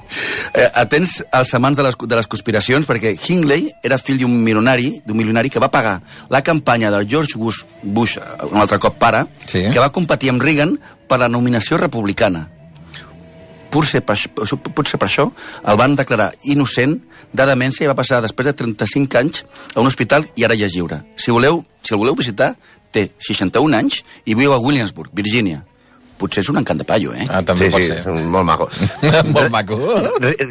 Eh, 0.53 0.67
atents 0.73 1.23
als 1.31 1.53
amants 1.57 1.77
de 1.77 1.83
les, 1.85 1.97
de 1.97 2.15
les 2.15 2.27
conspiracions, 2.27 2.85
perquè 2.89 3.15
Hinckley 3.17 3.71
era 3.83 3.97
fill 3.97 4.17
d'un 4.21 4.33
milionari, 4.43 4.91
d'un 5.05 5.17
milionari 5.17 5.49
que 5.53 5.61
va 5.61 5.69
pagar 5.73 5.99
la 6.29 6.41
campanya 6.41 6.91
del 6.93 7.07
George 7.09 7.37
Bush, 7.37 7.63
Bush 7.83 8.17
un 8.51 8.59
altre 8.61 8.77
cop 8.79 8.97
pare, 8.97 9.25
Sí. 9.47 9.65
que 9.71 9.79
va 9.79 9.91
competir 9.93 10.29
amb 10.29 10.41
Reagan 10.41 10.77
per 11.07 11.19
la 11.21 11.29
nominació 11.31 11.79
republicana. 11.81 12.45
Potser 13.71 14.01
per, 14.05 14.15
potser 14.73 14.99
per 14.99 15.09
això 15.09 15.27
el 15.67 15.79
van 15.79 15.95
declarar 15.99 16.31
innocent 16.47 16.97
de 17.35 17.47
demència 17.49 17.85
i 17.85 17.89
va 17.89 17.97
passar 17.99 18.21
després 18.23 18.47
de 18.47 18.55
35 18.55 19.19
anys 19.19 19.43
a 19.75 19.81
un 19.81 19.89
hospital 19.89 20.25
i 20.35 20.47
ara 20.47 20.55
ja 20.55 20.69
és 20.69 20.75
lliure. 20.75 21.01
Si 21.19 21.33
voleu, 21.35 21.63
si 21.83 21.93
el 21.93 21.99
voleu 21.99 22.15
visitar, 22.15 22.53
té 22.91 23.09
61 23.19 23.75
anys 23.75 24.03
i 24.25 24.37
viu 24.39 24.55
a 24.55 24.61
Williamsburg, 24.63 25.11
Virgínia. 25.13 25.65
Potser 26.17 26.41
és 26.43 26.49
un 26.49 26.57
encant 26.57 26.77
de 26.81 26.83
paio, 26.87 27.13
eh? 27.13 27.25
Ah, 27.29 27.41
també 27.45 27.67
sí, 27.67 27.71
pot 27.71 27.81
sí, 27.81 27.87
ser. 27.87 27.99
és 27.99 28.05
un 28.11 28.27
molt 28.33 28.45
maco. 28.45 28.69
Molt 29.37 29.49
maco. 29.53 29.77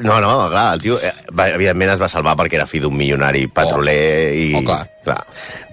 No, 0.02 0.20
no, 0.20 0.48
clar, 0.50 0.74
el 0.74 0.80
tio, 0.82 0.98
eh, 1.02 1.12
va, 1.36 1.48
evidentment 1.50 1.90
es 1.94 2.00
va 2.02 2.08
salvar 2.08 2.36
perquè 2.36 2.54
era 2.60 2.66
fill 2.66 2.82
d'un 2.86 2.96
milionari 2.96 3.46
petroler 3.48 4.34
i... 4.36 4.54
Oh, 4.56 4.62
clar. 4.66 4.82
clar. 5.04 5.18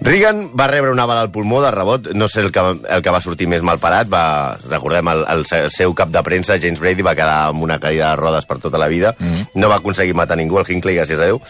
Reagan 0.04 0.50
va 0.58 0.66
rebre 0.70 0.90
una 0.92 1.06
bala 1.06 1.22
al 1.24 1.30
pulmó 1.30 1.60
de 1.62 1.70
rebot, 1.70 2.10
no 2.14 2.28
sé 2.28 2.40
el 2.40 2.50
que, 2.52 2.60
el 2.60 3.02
que 3.02 3.10
va 3.14 3.20
sortir 3.24 3.46
més 3.50 3.62
mal 3.62 3.78
parat, 3.78 4.08
va, 4.12 4.56
recordem, 4.70 5.08
el, 5.08 5.24
el, 5.34 5.44
se- 5.46 5.62
el 5.66 5.70
seu 5.74 5.94
cap 5.94 6.10
de 6.14 6.22
premsa, 6.26 6.58
James 6.60 6.80
Brady, 6.80 7.02
va 7.02 7.14
quedar 7.14 7.48
amb 7.48 7.62
una 7.62 7.78
caïda 7.80 8.10
de 8.10 8.16
rodes 8.20 8.46
per 8.46 8.58
tota 8.58 8.78
la 8.78 8.88
vida, 8.88 9.14
mm 9.18 9.26
-hmm. 9.32 9.48
no 9.54 9.68
va 9.68 9.76
aconseguir 9.76 10.14
matar 10.14 10.36
ningú, 10.36 10.58
el 10.58 10.66
Hinckley, 10.68 10.96
gràcies 10.96 11.18
a 11.18 11.26
Déu. 11.26 11.40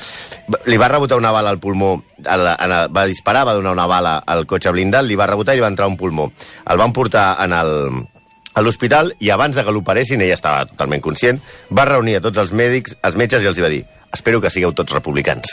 Li 0.67 0.77
va 0.77 0.89
rebotar 0.89 1.19
una 1.19 1.31
bala 1.33 1.51
al 1.51 1.59
pulmó, 1.59 2.03
a 2.27 2.37
la, 2.37 2.53
a 2.55 2.67
la, 2.69 2.87
va 2.89 3.07
disparar, 3.07 3.47
va 3.47 3.55
donar 3.55 3.73
una 3.73 3.87
bala 3.87 4.19
al 4.27 4.47
cotxe 4.47 4.71
blindat, 4.71 5.05
li 5.05 5.17
va 5.17 5.27
rebotar 5.27 5.55
i 5.55 5.57
li 5.57 5.63
va 5.63 5.69
entrar 5.69 5.89
un 5.89 5.97
pulmó. 5.97 6.33
El 6.67 6.79
van 6.79 6.93
portar 6.93 7.37
en 7.45 7.53
el, 7.53 8.07
a 8.55 8.63
l'hospital 8.63 9.13
i 9.19 9.31
abans 9.35 9.57
de 9.57 9.65
que 9.67 9.75
l'operessin, 9.75 10.23
ella 10.23 10.39
estava 10.39 10.65
totalment 10.71 11.03
conscient, 11.03 11.41
va 11.75 11.85
reunir 11.91 12.17
a 12.19 12.25
tots 12.25 12.39
els 12.39 12.55
mèdics, 12.55 12.97
els 13.03 13.17
metges 13.19 13.43
i 13.45 13.51
els 13.51 13.61
va 13.61 13.73
dir 13.73 13.85
espero 14.15 14.39
que 14.41 14.47
sigueu 14.47 14.71
tots 14.71 14.93
republicans. 14.95 15.51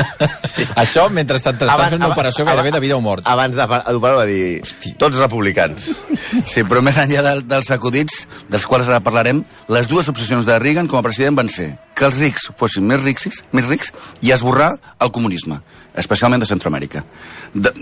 Això, 0.80 1.08
mentre 1.12 1.36
estan, 1.36 1.54
estan 1.58 1.68
Abans- 1.68 1.90
fent 1.92 2.00
una 2.00 2.06
abans- 2.08 2.16
operació 2.18 2.46
gairebé 2.48 2.72
de 2.72 2.80
vida 2.80 2.96
o 2.96 3.02
mort. 3.04 3.26
Abans 3.28 3.54
de 3.56 3.66
d'operar 3.68 4.16
va 4.16 4.24
dir 4.24 4.62
tots 4.96 5.18
republicans. 5.20 5.90
Sí, 6.48 6.64
però 6.64 6.80
més 6.80 6.96
enllà 6.96 7.20
del, 7.26 7.44
dels 7.48 7.70
acudits, 7.74 8.22
dels 8.48 8.64
quals 8.64 8.88
ara 8.88 9.02
parlarem, 9.04 9.42
les 9.68 9.88
dues 9.92 10.08
obsessions 10.08 10.48
de 10.48 10.58
Reagan 10.58 10.88
com 10.88 11.00
a 11.00 11.04
president 11.04 11.36
van 11.36 11.52
ser 11.52 11.74
que 11.94 12.08
els 12.08 12.16
rics 12.16 12.48
fossin 12.56 12.86
més 12.88 13.02
rics, 13.04 13.28
més 13.52 13.68
rics 13.68 13.92
i 14.22 14.32
esborrar 14.32 14.72
el 14.98 15.12
comunisme, 15.12 15.60
especialment 15.94 16.40
de 16.40 16.48
Centroamèrica. 16.48 17.04
De, 17.52 17.74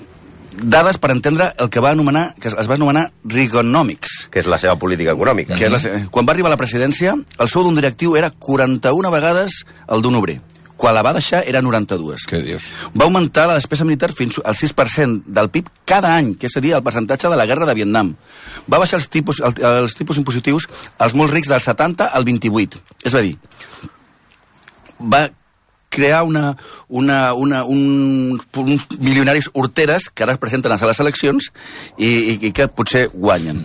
dades 0.53 0.99
per 0.99 1.11
entendre 1.13 1.53
el 1.59 1.71
que 1.71 1.81
va 1.81 1.91
anomenar, 1.95 2.35
que 2.41 2.49
es, 2.49 2.55
va 2.69 2.75
anomenar 2.75 3.11
Reaganomics, 3.25 4.29
que 4.31 4.41
és 4.43 4.47
la 4.51 4.59
seva 4.59 4.77
política 4.79 5.13
econòmica. 5.13 5.55
que 5.57 5.67
és 5.67 5.73
la, 5.73 5.79
se- 5.79 6.07
quan 6.11 6.27
va 6.27 6.33
arribar 6.33 6.51
a 6.51 6.55
la 6.57 6.61
presidència, 6.61 7.15
el 7.39 7.49
sou 7.49 7.63
d'un 7.65 7.75
directiu 7.79 8.17
era 8.17 8.31
41 8.31 9.11
vegades 9.11 9.65
el 9.89 10.03
d'un 10.03 10.15
obrer. 10.19 10.41
Quan 10.81 10.95
la 10.97 11.03
va 11.05 11.13
deixar 11.13 11.43
era 11.45 11.61
92. 11.61 12.23
Què 12.25 12.39
dius? 12.41 12.63
Va 12.97 13.05
augmentar 13.05 13.47
la 13.47 13.55
despesa 13.59 13.85
militar 13.85 14.15
fins 14.17 14.39
al 14.43 14.55
6% 14.57 15.25
del 15.27 15.51
PIB 15.53 15.67
cada 15.85 16.15
any, 16.17 16.35
que 16.41 16.47
és 16.49 16.57
a 16.57 16.61
dir, 16.65 16.73
el 16.73 16.83
percentatge 16.83 17.29
de 17.29 17.37
la 17.37 17.45
guerra 17.45 17.67
de 17.69 17.75
Vietnam. 17.77 18.15
Va 18.65 18.79
baixar 18.81 18.97
els 18.99 19.11
tipus, 19.13 19.43
el, 19.45 19.53
els 19.85 19.95
tipus 19.95 20.17
impositius 20.17 20.67
als 20.97 21.13
molt 21.13 21.33
rics 21.37 21.49
del 21.53 21.61
70 21.61 22.07
al 22.17 22.25
28. 22.25 22.81
És 23.05 23.15
a 23.15 23.21
dir, 23.21 23.37
va 25.01 25.29
crear 25.91 26.23
una, 26.25 26.57
una, 26.89 27.35
una, 27.35 27.65
un, 27.65 28.41
uns 28.57 28.87
milionaris 28.99 29.51
horteres 29.53 30.09
que 30.09 30.25
ara 30.25 30.39
es 30.39 30.43
presenten 30.43 30.73
a 30.73 30.79
les 30.81 31.01
eleccions 31.03 31.51
i, 31.99 32.07
i, 32.09 32.39
i 32.49 32.53
que 32.57 32.71
potser 32.73 33.09
guanyen. 33.13 33.65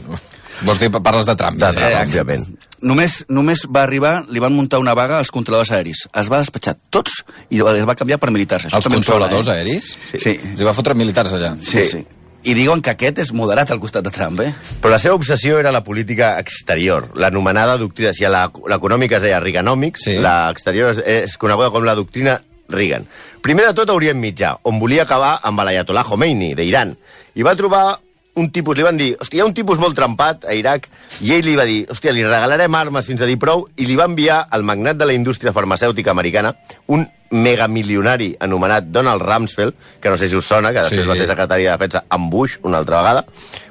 Vols 0.65 0.79
dir, 0.79 0.89
parles 0.91 1.27
de 1.27 1.35
Trump? 1.35 1.59
De 1.59 1.69
eh? 1.69 1.75
Trump, 1.75 2.11
òbviament. 2.11 2.45
Només, 2.85 3.21
només 3.33 3.65
va 3.71 3.85
arribar, 3.85 4.13
li 4.29 4.41
van 4.43 4.53
muntar 4.55 4.79
una 4.79 4.93
vaga 4.97 5.17
als 5.19 5.31
controladors 5.33 5.71
aeris. 5.75 6.05
Es 6.15 6.29
va 6.31 6.41
despatxar 6.43 6.75
tots 6.93 7.23
i 7.49 7.61
es 7.61 7.87
va 7.87 7.97
canviar 7.97 8.19
per 8.21 8.31
militars. 8.35 8.69
Això 8.69 8.81
Els 8.81 8.91
controladors 8.93 9.49
eh? 9.49 9.57
aeris? 9.57 9.95
Sí. 10.11 10.21
sí. 10.21 10.35
Els 10.53 10.63
va 10.67 10.75
fotre 10.77 10.95
militars 10.97 11.35
allà. 11.37 11.55
Sí, 11.61 11.83
sí. 11.89 12.05
I 12.45 12.53
diuen 12.53 12.81
que 12.85 12.91
aquest 12.93 13.17
és 13.23 13.31
moderat 13.33 13.71
al 13.73 13.79
costat 13.81 14.05
de 14.05 14.11
Trump, 14.13 14.39
eh? 14.45 14.51
Però 14.81 14.91
la 14.93 14.99
seva 15.01 15.15
obsessió 15.17 15.57
era 15.59 15.71
la 15.73 15.83
política 15.83 16.35
exterior, 16.39 17.07
l'anomenada 17.17 17.77
doctrina, 17.81 18.11
si 18.13 18.25
l'econòmica 18.29 19.17
es 19.17 19.23
deia 19.25 19.39
Reaganomics, 19.41 20.03
Sí. 20.05 20.15
sí. 20.17 20.21
l'exterior 20.21 20.91
és, 20.93 21.01
és 21.05 21.37
coneguda 21.41 21.71
com 21.73 21.83
la 21.83 21.95
doctrina 21.97 22.39
Reagan. 22.69 23.05
Primer 23.41 23.65
de 23.67 23.73
tot 23.77 23.89
a 23.89 23.93
Orient 23.97 24.17
Mitjà, 24.21 24.55
on 24.63 24.79
volia 24.79 25.03
acabar 25.03 25.39
amb 25.43 25.59
l'Ayatollah 25.61 26.03
Khomeini, 26.05 26.53
d'Iran. 26.57 26.95
I 27.35 27.43
va 27.45 27.55
trobar 27.57 27.99
un 28.35 28.49
tipus, 28.51 28.75
li 28.77 28.83
van 28.83 28.97
dir, 28.99 29.13
hòstia, 29.19 29.37
hi 29.39 29.41
ha 29.43 29.47
un 29.47 29.53
tipus 29.55 29.79
molt 29.79 29.95
trempat 29.95 30.45
a 30.45 30.53
Iraq, 30.57 30.89
i 31.23 31.33
ell 31.35 31.45
li 31.45 31.55
va 31.55 31.65
dir, 31.67 31.85
hòstia, 31.89 32.11
li 32.13 32.23
regalarem 32.25 32.75
armes 32.75 33.07
fins 33.07 33.21
a 33.21 33.29
dir 33.29 33.37
prou, 33.39 33.65
i 33.77 33.85
li 33.87 33.95
va 33.95 34.07
enviar 34.09 34.41
al 34.51 34.63
magnat 34.67 34.97
de 34.99 35.05
la 35.07 35.13
indústria 35.15 35.53
farmacèutica 35.55 36.11
americana, 36.11 36.55
un 36.87 37.05
megamilionari 37.31 38.35
anomenat 38.39 38.85
Donald 38.93 39.21
Rumsfeld, 39.21 39.73
que 40.01 40.09
no 40.09 40.17
sé 40.17 40.29
si 40.29 40.35
us 40.35 40.45
sona, 40.45 40.71
que 40.71 40.83
després 40.83 41.03
Sí. 41.03 41.07
va 41.09 41.15
ser 41.15 41.27
secretari 41.27 41.63
de 41.63 41.71
defensa 41.71 42.03
amb 42.09 42.29
Bush 42.31 42.57
una 42.63 42.77
altra 42.77 42.97
vegada, 43.01 43.25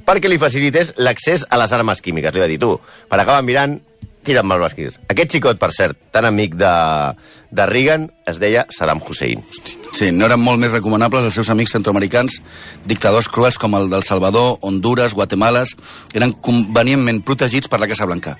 perquè 0.04 0.28
li 0.28 0.38
facilités 0.38 0.94
l'accés 0.96 1.46
a 1.48 1.56
les 1.58 1.72
armes 1.72 2.00
químiques. 2.02 2.34
Li 2.34 2.40
va 2.40 2.46
dir, 2.46 2.58
tu, 2.58 2.80
per 3.08 3.20
acabar 3.20 3.42
mirant, 3.42 3.80
tira'm 4.24 4.52
els 4.54 4.62
basquis. 4.64 4.98
Aquest 5.12 5.36
xicot, 5.36 5.58
per 5.60 5.70
cert, 5.76 5.98
tan 6.14 6.26
amic 6.28 6.56
de, 6.60 6.72
de 7.54 7.66
Reagan, 7.70 8.08
es 8.30 8.40
deia 8.42 8.64
Saddam 8.74 9.02
Hussein. 9.04 9.44
Sí, 9.94 10.10
no 10.10 10.26
eren 10.26 10.42
molt 10.42 10.58
més 10.62 10.72
recomanables 10.74 11.28
els 11.28 11.36
seus 11.38 11.50
amics 11.52 11.76
centroamericans, 11.76 12.40
dictadors 12.88 13.28
cruels 13.30 13.60
com 13.62 13.76
el 13.78 13.90
del 13.92 14.02
Salvador, 14.06 14.58
Honduras, 14.62 15.14
Guatemala, 15.14 15.62
eren 16.16 16.34
convenientment 16.42 17.22
protegits 17.22 17.70
per 17.70 17.82
la 17.82 17.90
Casa 17.90 18.08
Blanca. 18.10 18.34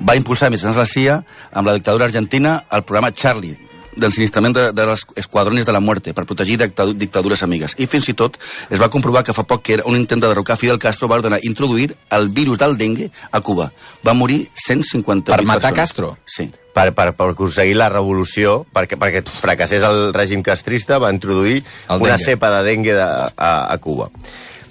Va 0.00 0.16
impulsar 0.18 0.50
mitjans 0.50 0.80
la 0.80 0.88
CIA, 0.88 1.20
amb 1.52 1.68
la 1.68 1.76
dictadura 1.78 2.08
argentina, 2.10 2.58
el 2.72 2.84
programa 2.88 3.14
Charlie, 3.14 3.65
d'ensinistrament 3.96 4.54
de, 4.56 4.66
de 4.76 4.86
les 4.86 5.04
esquadrones 5.16 5.66
de 5.66 5.72
la 5.72 5.80
muerte 5.80 6.14
per 6.14 6.26
protegir 6.28 6.58
dictadu 6.60 6.94
dictadures 6.94 7.42
amigues. 7.42 7.74
I 7.80 7.88
fins 7.90 8.08
i 8.12 8.14
tot 8.14 8.36
es 8.70 8.80
va 8.82 8.90
comprovar 8.92 9.24
que 9.24 9.34
fa 9.36 9.44
poc 9.48 9.64
que 9.66 9.78
era 9.78 9.86
un 9.88 9.96
intent 9.96 10.22
de 10.22 10.28
derrocar 10.28 10.58
Fidel 10.60 10.78
Castro 10.78 11.08
va 11.08 11.18
ordenar 11.20 11.40
introduir 11.42 11.96
el 12.10 12.28
virus 12.28 12.58
del 12.58 12.76
dengue 12.76 13.10
a 13.30 13.40
Cuba. 13.40 13.70
Va 14.06 14.14
morir 14.14 14.46
158 14.54 15.32
Per 15.32 15.44
matar 15.44 15.70
persones. 15.72 15.80
Castro? 15.80 16.16
Sí. 16.26 16.50
Per, 16.76 16.90
per, 16.92 17.12
per 17.16 17.30
aconseguir 17.32 17.76
la 17.80 17.88
revolució, 17.88 18.66
perquè, 18.76 18.98
perquè 19.00 19.22
fracassés 19.24 19.84
el 19.86 20.12
règim 20.12 20.42
castrista, 20.44 20.98
va 21.00 21.08
introduir 21.14 21.62
El 21.88 22.02
una 22.02 22.18
dengue. 22.18 22.24
cepa 22.24 22.50
de 22.58 22.62
dengue 22.68 22.92
de, 22.92 23.00
a, 23.00 23.52
a 23.72 23.78
Cuba. 23.80 24.10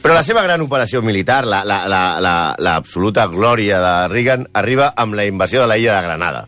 Però 0.06 0.14
la 0.14 0.22
seva 0.22 0.44
gran 0.46 0.62
operació 0.62 1.02
militar, 1.02 1.48
l'absoluta 1.50 1.66
la, 1.66 1.88
la, 1.90 2.20
la, 2.22 2.34
l'absoluta 2.62 3.26
glòria 3.26 3.80
de 3.82 3.94
Reagan, 4.12 4.46
arriba 4.54 4.92
amb 4.96 5.18
la 5.18 5.26
invasió 5.26 5.64
de 5.64 5.68
la 5.72 5.80
illa 5.82 5.96
de 5.96 6.04
Granada. 6.06 6.44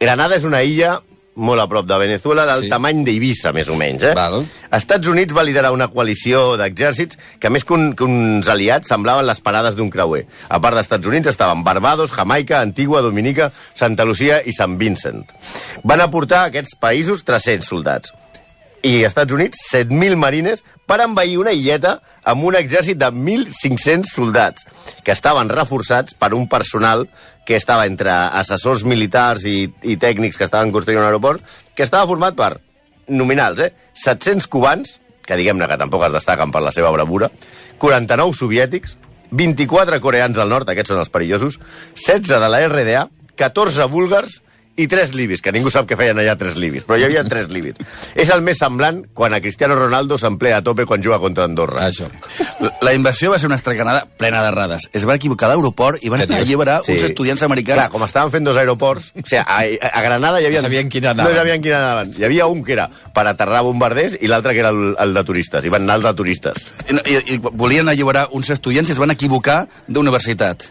Granada 0.00 0.36
és 0.36 0.44
una 0.44 0.60
illa 0.62 0.98
molt 1.36 1.60
a 1.60 1.66
prop 1.66 1.86
de 1.86 1.98
Venezuela, 1.98 2.46
del 2.46 2.62
Sí. 2.64 2.68
tamany 2.70 3.04
d'Eivissa, 3.04 3.52
més 3.52 3.68
o 3.68 3.74
menys. 3.76 4.02
Eh? 4.02 4.14
Val. 4.14 4.44
Estats 4.70 5.06
Units 5.10 5.34
va 5.34 5.42
liderar 5.42 5.72
una 5.72 5.88
coalició 5.88 6.56
d'exèrcits 6.56 7.18
que, 7.40 7.50
més 7.50 7.64
que, 7.64 7.74
un, 7.74 7.94
que 7.96 8.04
uns 8.04 8.48
aliats, 8.48 8.88
semblaven 8.88 9.26
les 9.26 9.40
parades 9.40 9.74
d'un 9.74 9.90
creuer. 9.90 10.26
A 10.48 10.60
part 10.60 10.76
d'Estats 10.76 11.06
Units 11.06 11.28
estaven 11.28 11.64
Barbados, 11.64 12.12
Jamaica, 12.12 12.60
Antigua, 12.60 13.02
Dominica, 13.02 13.50
Santa 13.74 14.04
Lucia 14.04 14.42
i 14.46 14.52
Sant 14.52 14.78
Vincent. 14.78 15.24
Van 15.82 16.00
aportar 16.00 16.44
a 16.44 16.52
aquests 16.52 16.76
països 16.80 17.24
300 17.24 17.66
soldats 17.66 18.12
i 18.84 19.02
Estats 19.02 19.32
Units 19.32 19.56
7.000 19.72 20.14
marines 20.20 20.60
per 20.84 21.00
envair 21.00 21.38
una 21.40 21.54
illeta 21.56 22.02
amb 22.28 22.44
un 22.44 22.54
exèrcit 22.58 22.98
de 23.00 23.08
1.500 23.08 24.04
soldats 24.12 24.66
que 25.02 25.12
estaven 25.12 25.48
reforçats 25.48 26.12
per 26.12 26.34
un 26.36 26.44
personal 26.52 27.06
que 27.44 27.56
estava 27.56 27.86
entre 27.86 28.12
assessors 28.40 28.84
militars 28.88 29.44
i, 29.48 29.68
i 29.82 29.96
tècnics 30.00 30.38
que 30.40 30.46
estaven 30.48 30.72
construint 30.72 31.00
un 31.02 31.08
aeroport, 31.08 31.44
que 31.76 31.84
estava 31.84 32.08
format 32.08 32.36
per 32.38 32.52
nominals, 33.08 33.60
eh? 33.60 33.72
700 33.94 34.48
cubans, 34.48 34.98
que 35.24 35.36
diguem-ne 35.40 35.68
que 35.68 35.80
tampoc 35.80 36.06
es 36.06 36.14
destaquen 36.16 36.52
per 36.52 36.62
la 36.64 36.72
seva 36.74 36.92
bravura, 36.94 37.30
49 37.82 38.36
soviètics, 38.38 38.96
24 39.34 40.00
coreans 40.00 40.36
del 40.36 40.52
nord, 40.52 40.70
aquests 40.70 40.94
són 40.94 41.02
els 41.02 41.12
perillosos, 41.12 41.58
16 41.98 42.40
de 42.40 42.48
la 42.48 42.62
RDA, 42.68 43.08
14 43.40 43.88
búlgars 43.90 44.40
i 44.76 44.88
3 44.90 45.12
libis, 45.14 45.40
que 45.42 45.52
ningú 45.54 45.70
sap 45.70 45.86
què 45.86 45.96
feien 45.96 46.18
allà 46.18 46.34
3 46.38 46.56
libis, 46.58 46.82
però 46.86 46.96
hi 46.98 47.04
havia 47.06 47.22
3 47.24 47.48
libis. 47.54 47.76
És 48.14 48.30
el 48.34 48.40
més 48.42 48.58
semblant 48.58 49.04
quan 49.14 49.34
a 49.34 49.40
Cristiano 49.40 49.76
Ronaldo 49.78 50.18
s'emplea 50.18 50.56
a 50.58 50.62
tope 50.66 50.84
quan 50.86 51.02
juga 51.02 51.20
contra 51.22 51.44
Andorra. 51.44 51.86
Això. 51.88 52.08
La- 52.82 52.94
invasió 52.94 53.30
va 53.30 53.38
ser 53.38 53.46
una 53.46 53.56
estracanada 53.56 54.06
plena 54.18 54.42
d'errades. 54.42 54.88
Es 54.92 55.06
va 55.06 55.14
equivocar 55.14 55.48
d'aeroport 55.48 56.02
i 56.02 56.08
van 56.08 56.22
alliberar 56.22 56.80
Sí. 56.84 56.92
uns 56.92 57.02
estudiants 57.02 57.42
americans. 57.42 57.78
Clar, 57.84 57.90
com 57.90 58.02
estaven 58.04 58.30
fent 58.32 58.44
dos 58.46 58.56
aeroports, 58.56 59.12
o 59.14 59.22
sigui, 59.26 59.42
a, 59.42 59.88
a 59.92 60.02
Granada 60.02 60.40
hi 60.40 60.46
havia... 60.46 60.60
No 60.62 60.68
sabien 60.68 60.88
quin 60.90 61.06
anaven. 61.06 61.32
No 61.32 61.38
sabien 61.38 61.62
quin 61.62 61.72
anaven. 61.72 62.14
Hi 62.18 62.24
havia 62.24 62.46
un 62.46 62.62
que 62.64 62.72
era 62.72 62.88
per 63.14 63.26
aterrar 63.30 63.62
bombarders 63.62 64.16
i 64.20 64.26
l'altre 64.30 64.54
que 64.54 64.60
era 64.62 64.70
el, 64.74 64.94
el 64.98 65.14
de 65.14 65.24
turistes. 65.24 65.64
I 65.64 65.68
van 65.74 65.82
anar 65.86 65.96
el 66.00 66.02
de 66.08 66.14
turistes. 66.14 66.66
I, 66.88 66.98
i, 67.14 67.16
i 67.34 67.38
volien 67.42 67.88
alliberar 67.88 68.28
uns 68.32 68.50
estudiants 68.50 68.88
i 68.88 68.92
es 68.92 68.98
van 69.02 69.10
equivocar 69.14 69.66
d'universitat. 69.86 70.64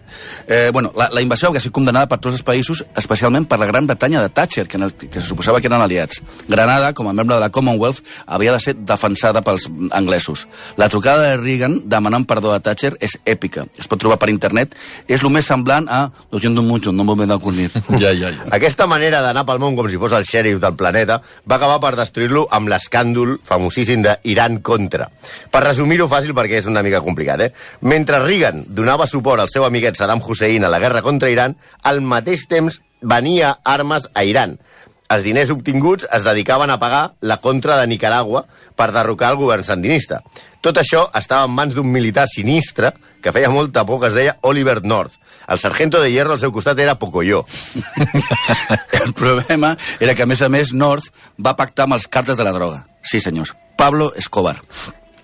Eh, 0.48 0.70
bueno, 0.74 0.92
la, 0.96 1.10
la 1.12 1.22
invasió 1.22 1.52
va 1.54 1.60
ser 1.64 1.72
condemnada 1.72 2.08
per 2.12 2.20
tots 2.20 2.36
els 2.40 2.44
països, 2.46 2.84
especialment 3.00 3.46
per 3.48 3.60
la 3.60 3.68
Gran 3.70 3.88
Bretanya 3.94 4.24
de 4.24 4.30
Thatcher, 4.30 4.68
que, 4.68 4.78
en 4.78 4.84
el, 4.84 4.94
que 4.94 5.22
se 5.22 5.28
suposava 5.28 5.62
que 5.62 5.70
eren 5.70 5.82
aliats. 5.82 6.24
Granada, 6.50 6.94
com 6.98 7.08
a 7.08 7.14
membre 7.14 7.36
de 7.36 7.42
la 7.44 7.52
Commonwealth, 7.54 8.02
havia 8.26 8.56
de 8.56 8.60
ser 8.60 8.74
defensada 8.74 9.44
pels 9.46 9.68
anglesos. 9.94 10.48
La 10.82 10.90
trucada 10.90 11.28
de 11.30 11.38
Reagan 11.38 11.78
demanant 11.86 12.26
perdó 12.26 12.56
a 12.56 12.60
Thatcher 12.60 12.96
és 13.00 13.20
èpica. 13.30 13.68
Es 13.78 13.86
pot 13.88 14.02
trobar 14.02 14.18
per 14.18 14.32
internet. 14.34 14.74
És 15.06 15.22
el 15.22 15.30
més 15.30 15.46
semblant 15.46 15.86
a 15.94 16.08
Lo 16.32 16.40
siento 16.40 16.64
mucho, 16.64 16.92
no 16.92 17.04
me 17.04 17.14
voy 17.14 17.30
a 17.30 17.36
ocurrir. 17.36 17.70
Ja, 17.94 18.10
ja, 18.12 18.32
ja. 18.34 18.48
Aquesta 18.52 18.88
manera 18.90 19.22
d'anar 19.22 19.44
pel 19.46 19.60
món 19.62 19.76
com 19.78 19.86
si 19.88 20.00
fos 20.02 20.16
el 20.18 20.26
xèrif 20.26 20.58
del 20.60 20.74
planeta 20.76 21.20
va 21.50 21.60
acabar 21.60 21.78
per 21.84 21.94
destruir-lo 22.00 22.48
amb 22.52 22.72
l'escàndol 22.72 23.36
famosíssim 23.46 24.02
d'Iran 24.02 24.58
contra. 24.66 25.08
Per 25.54 25.62
resumir-ho 25.62 26.08
fàcil, 26.10 26.34
perquè 26.34 26.58
és 26.64 26.70
una 26.72 26.82
mica 26.82 27.04
complicat, 27.06 27.46
eh? 27.46 27.52
Mentre 27.86 28.24
Reagan 28.24 28.64
donava 28.68 29.06
suport 29.08 29.44
al 29.44 29.54
seu 29.54 29.68
amiguet 29.68 30.00
Saddam 30.00 30.24
Hussein 30.26 30.66
a 30.66 30.74
la 30.74 30.82
guerra 30.82 31.04
contra 31.06 31.30
Iran, 31.30 31.56
al 31.84 32.02
mateix 32.02 32.48
temps 32.50 32.82
venia 33.04 33.58
armes 33.64 34.10
a 34.14 34.24
Iran. 34.24 34.58
Els 35.14 35.26
diners 35.28 35.52
obtinguts 35.54 36.08
es 36.10 36.24
dedicaven 36.26 36.72
a 36.74 36.80
pagar 36.82 37.14
la 37.22 37.38
contra 37.38 37.78
de 37.78 37.88
Nicaragua 37.88 38.46
per 38.76 38.90
derrocar 38.96 39.34
el 39.34 39.38
govern 39.38 39.64
sandinista. 39.64 40.24
Tot 40.64 40.80
això 40.80 41.06
estava 41.20 41.46
en 41.46 41.54
mans 41.54 41.76
d'un 41.76 41.92
militar 41.92 42.26
sinistre 42.32 42.94
que 43.22 43.34
feia 43.36 43.52
molta 43.52 43.84
por, 43.86 44.00
que 44.02 44.10
es 44.10 44.18
deia 44.18 44.38
Oliver 44.42 44.82
North. 44.84 45.20
El 45.48 45.60
sargento 45.60 46.02
de 46.02 46.10
hierro 46.12 46.34
al 46.34 46.40
seu 46.40 46.54
costat 46.56 46.80
era 46.80 46.96
Pocoyo. 46.96 47.44
El 49.04 49.14
problema 49.14 49.76
era 50.00 50.16
que, 50.16 50.24
a 50.24 50.30
més 50.30 50.42
a 50.42 50.50
més, 50.50 50.72
North 50.72 51.12
va 51.36 51.58
pactar 51.60 51.84
amb 51.86 51.98
els 51.98 52.08
cartes 52.08 52.40
de 52.40 52.46
la 52.48 52.54
droga. 52.56 52.86
Sí, 53.04 53.20
senyors. 53.20 53.52
Pablo 53.76 54.14
Escobar, 54.16 54.56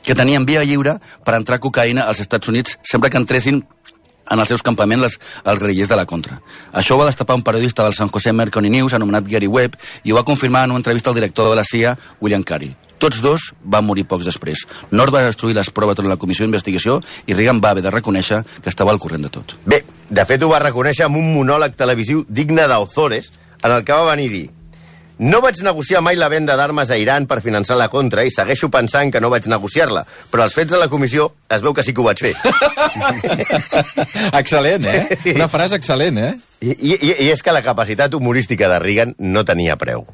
que 0.04 0.16
tenien 0.16 0.46
via 0.46 0.66
lliure 0.68 0.98
per 1.24 1.38
entrar 1.38 1.62
cocaïna 1.64 2.04
als 2.12 2.20
Estats 2.20 2.52
Units 2.52 2.76
sempre 2.84 3.10
que 3.10 3.22
entressin 3.22 3.64
en 4.30 4.40
els 4.40 4.50
seus 4.52 4.64
campaments 4.66 5.04
les, 5.04 5.18
els 5.44 5.62
guerrillers 5.62 5.90
de 5.90 5.98
la 6.00 6.06
contra. 6.10 6.40
Això 6.74 6.96
ho 6.96 7.02
va 7.02 7.08
destapar 7.10 7.38
un 7.38 7.46
periodista 7.46 7.84
del 7.84 7.98
San 7.98 8.12
José 8.14 8.34
Mercury 8.34 8.70
News 8.70 8.94
anomenat 8.94 9.28
Gary 9.30 9.48
Webb 9.48 9.80
i 10.04 10.12
ho 10.12 10.20
va 10.20 10.28
confirmar 10.28 10.66
en 10.66 10.76
una 10.76 10.84
entrevista 10.84 11.10
al 11.10 11.18
director 11.18 11.50
de 11.50 11.58
la 11.58 11.66
CIA, 11.66 11.98
William 12.22 12.44
Carey. 12.44 12.76
Tots 13.00 13.22
dos 13.24 13.54
van 13.64 13.86
morir 13.88 14.04
pocs 14.12 14.28
després. 14.28 14.66
Nord 14.92 15.16
va 15.16 15.24
destruir 15.24 15.56
les 15.56 15.72
proves 15.72 15.96
durant 15.96 16.12
la 16.12 16.20
comissió 16.20 16.44
d'investigació 16.44 17.00
i 17.28 17.34
Reagan 17.34 17.64
va 17.64 17.72
haver 17.72 17.86
de 17.86 17.96
reconèixer 17.96 18.42
que 18.60 18.70
estava 18.70 18.92
al 18.92 19.00
corrent 19.00 19.24
de 19.24 19.32
tot. 19.32 19.56
Bé, 19.66 19.86
de 20.10 20.28
fet 20.28 20.44
ho 20.44 20.52
va 20.52 20.60
reconèixer 20.66 21.08
amb 21.08 21.22
un 21.22 21.34
monòleg 21.38 21.80
televisiu 21.80 22.26
digne 22.28 22.68
d'Ozores, 22.68 23.32
en 23.64 23.72
el 23.72 23.86
que 23.88 23.96
va 23.96 24.12
venir 24.12 24.28
a 24.28 24.36
dir 24.36 24.48
no 25.20 25.42
vaig 25.44 25.60
negociar 25.64 26.02
mai 26.02 26.16
la 26.16 26.30
venda 26.32 26.56
d'armes 26.56 26.92
a 26.92 26.98
Iran 26.98 27.28
per 27.28 27.42
finançar 27.44 27.76
la 27.78 27.90
contra 27.92 28.24
i 28.24 28.32
segueixo 28.32 28.70
pensant 28.72 29.12
que 29.12 29.20
no 29.20 29.32
vaig 29.32 29.50
negociar-la, 29.52 30.06
però 30.32 30.46
els 30.48 30.56
fets 30.56 30.72
de 30.72 30.80
la 30.80 30.88
comissió 30.88 31.30
es 31.52 31.64
veu 31.66 31.76
que 31.76 31.84
sí 31.84 31.94
que 31.94 32.02
ho 32.02 32.08
vaig 32.08 32.24
fer. 32.24 32.34
excel·lent, 34.42 34.88
eh? 34.88 35.20
Una 35.36 35.50
frase 35.52 35.76
excel·lent, 35.80 36.24
eh? 36.24 36.34
I, 36.64 36.72
i, 36.72 36.96
I 37.28 37.30
és 37.34 37.44
que 37.44 37.56
la 37.56 37.64
capacitat 37.64 38.16
humorística 38.16 38.72
de 38.72 38.80
Reagan 38.80 39.16
no 39.20 39.44
tenia 39.48 39.76
preu. 39.80 40.08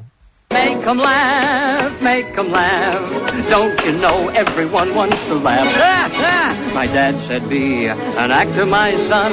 Make 0.52 0.86
'em 0.86 0.98
laugh, 0.98 2.00
make 2.00 2.38
'em 2.38 2.52
laugh. 2.52 3.02
Don't 3.50 3.74
you 3.84 3.92
know 3.98 4.30
everyone 4.30 4.94
wants 4.94 5.24
to 5.26 5.34
laugh? 5.34 5.66
Ah, 5.76 6.08
ah. 6.22 6.54
My 6.72 6.86
dad 6.86 7.18
said, 7.18 7.48
be 7.48 7.88
an 7.88 8.30
actor, 8.30 8.64
my 8.64 8.94
son, 8.96 9.32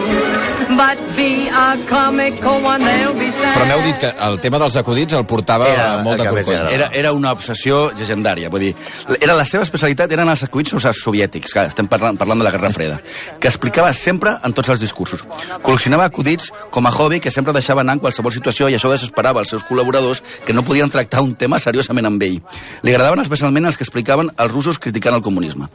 but 0.76 0.98
be 1.16 1.50
a 1.50 1.78
comical 1.88 2.58
one, 2.64 2.82
they'll 2.82 3.14
be 3.14 3.30
sad. 3.30 3.54
Però 3.54 3.68
m'heu 3.70 3.84
dit 3.86 4.00
que 4.02 4.10
el 4.28 4.40
tema 4.42 4.58
dels 4.64 4.78
acudits 4.82 5.14
el 5.14 5.26
portava 5.30 5.68
Era 5.70 6.02
molt 6.02 6.18
de 6.18 6.28
corcoll. 6.32 6.72
Era, 6.74 6.90
era 6.98 7.14
una 7.14 7.32
obsessió 7.36 7.92
legendària. 7.94 8.50
Vull 8.50 8.66
dir, 8.70 8.74
era 9.20 9.38
la 9.38 9.46
seva 9.46 9.68
especialitat 9.68 10.12
eren 10.18 10.34
els 10.34 10.44
acudits 10.48 10.74
sobre 10.74 10.90
els 10.90 11.04
soviètics, 11.06 11.54
que 11.54 11.68
estem 11.70 11.90
parlant, 11.92 12.18
parlant 12.18 12.42
de 12.42 12.48
la 12.48 12.56
Guerra 12.56 12.74
Freda, 12.74 12.98
que 13.40 13.52
explicava 13.52 13.94
sempre 13.94 14.34
en 14.42 14.58
tots 14.58 14.74
els 14.74 14.82
discursos. 14.82 15.22
Col·leccionava 15.62 16.10
acudits 16.10 16.50
com 16.74 16.90
a 16.90 16.96
hobby 16.96 17.22
que 17.22 17.30
sempre 17.30 17.54
deixava 17.54 17.86
anar 17.86 18.00
en 18.00 18.04
qualsevol 18.08 18.34
situació 18.34 18.72
i 18.72 18.80
això 18.80 18.90
desesperava 18.90 19.46
els 19.46 19.54
seus 19.54 19.68
col·laboradors 19.68 20.24
que 20.48 20.58
no 20.58 20.66
podien 20.66 20.90
tractar 20.90 21.03
un 21.22 21.36
tema 21.36 21.60
seriosament 21.60 22.08
amb 22.08 22.24
ell. 22.24 22.40
Li 22.84 22.94
agradaven 22.94 23.22
especialment 23.24 23.66
els 23.70 23.78
que 23.78 23.86
explicaven 23.86 24.32
els 24.38 24.52
russos 24.52 24.80
criticant 24.80 25.16
el 25.16 25.24
comunisme. 25.26 25.70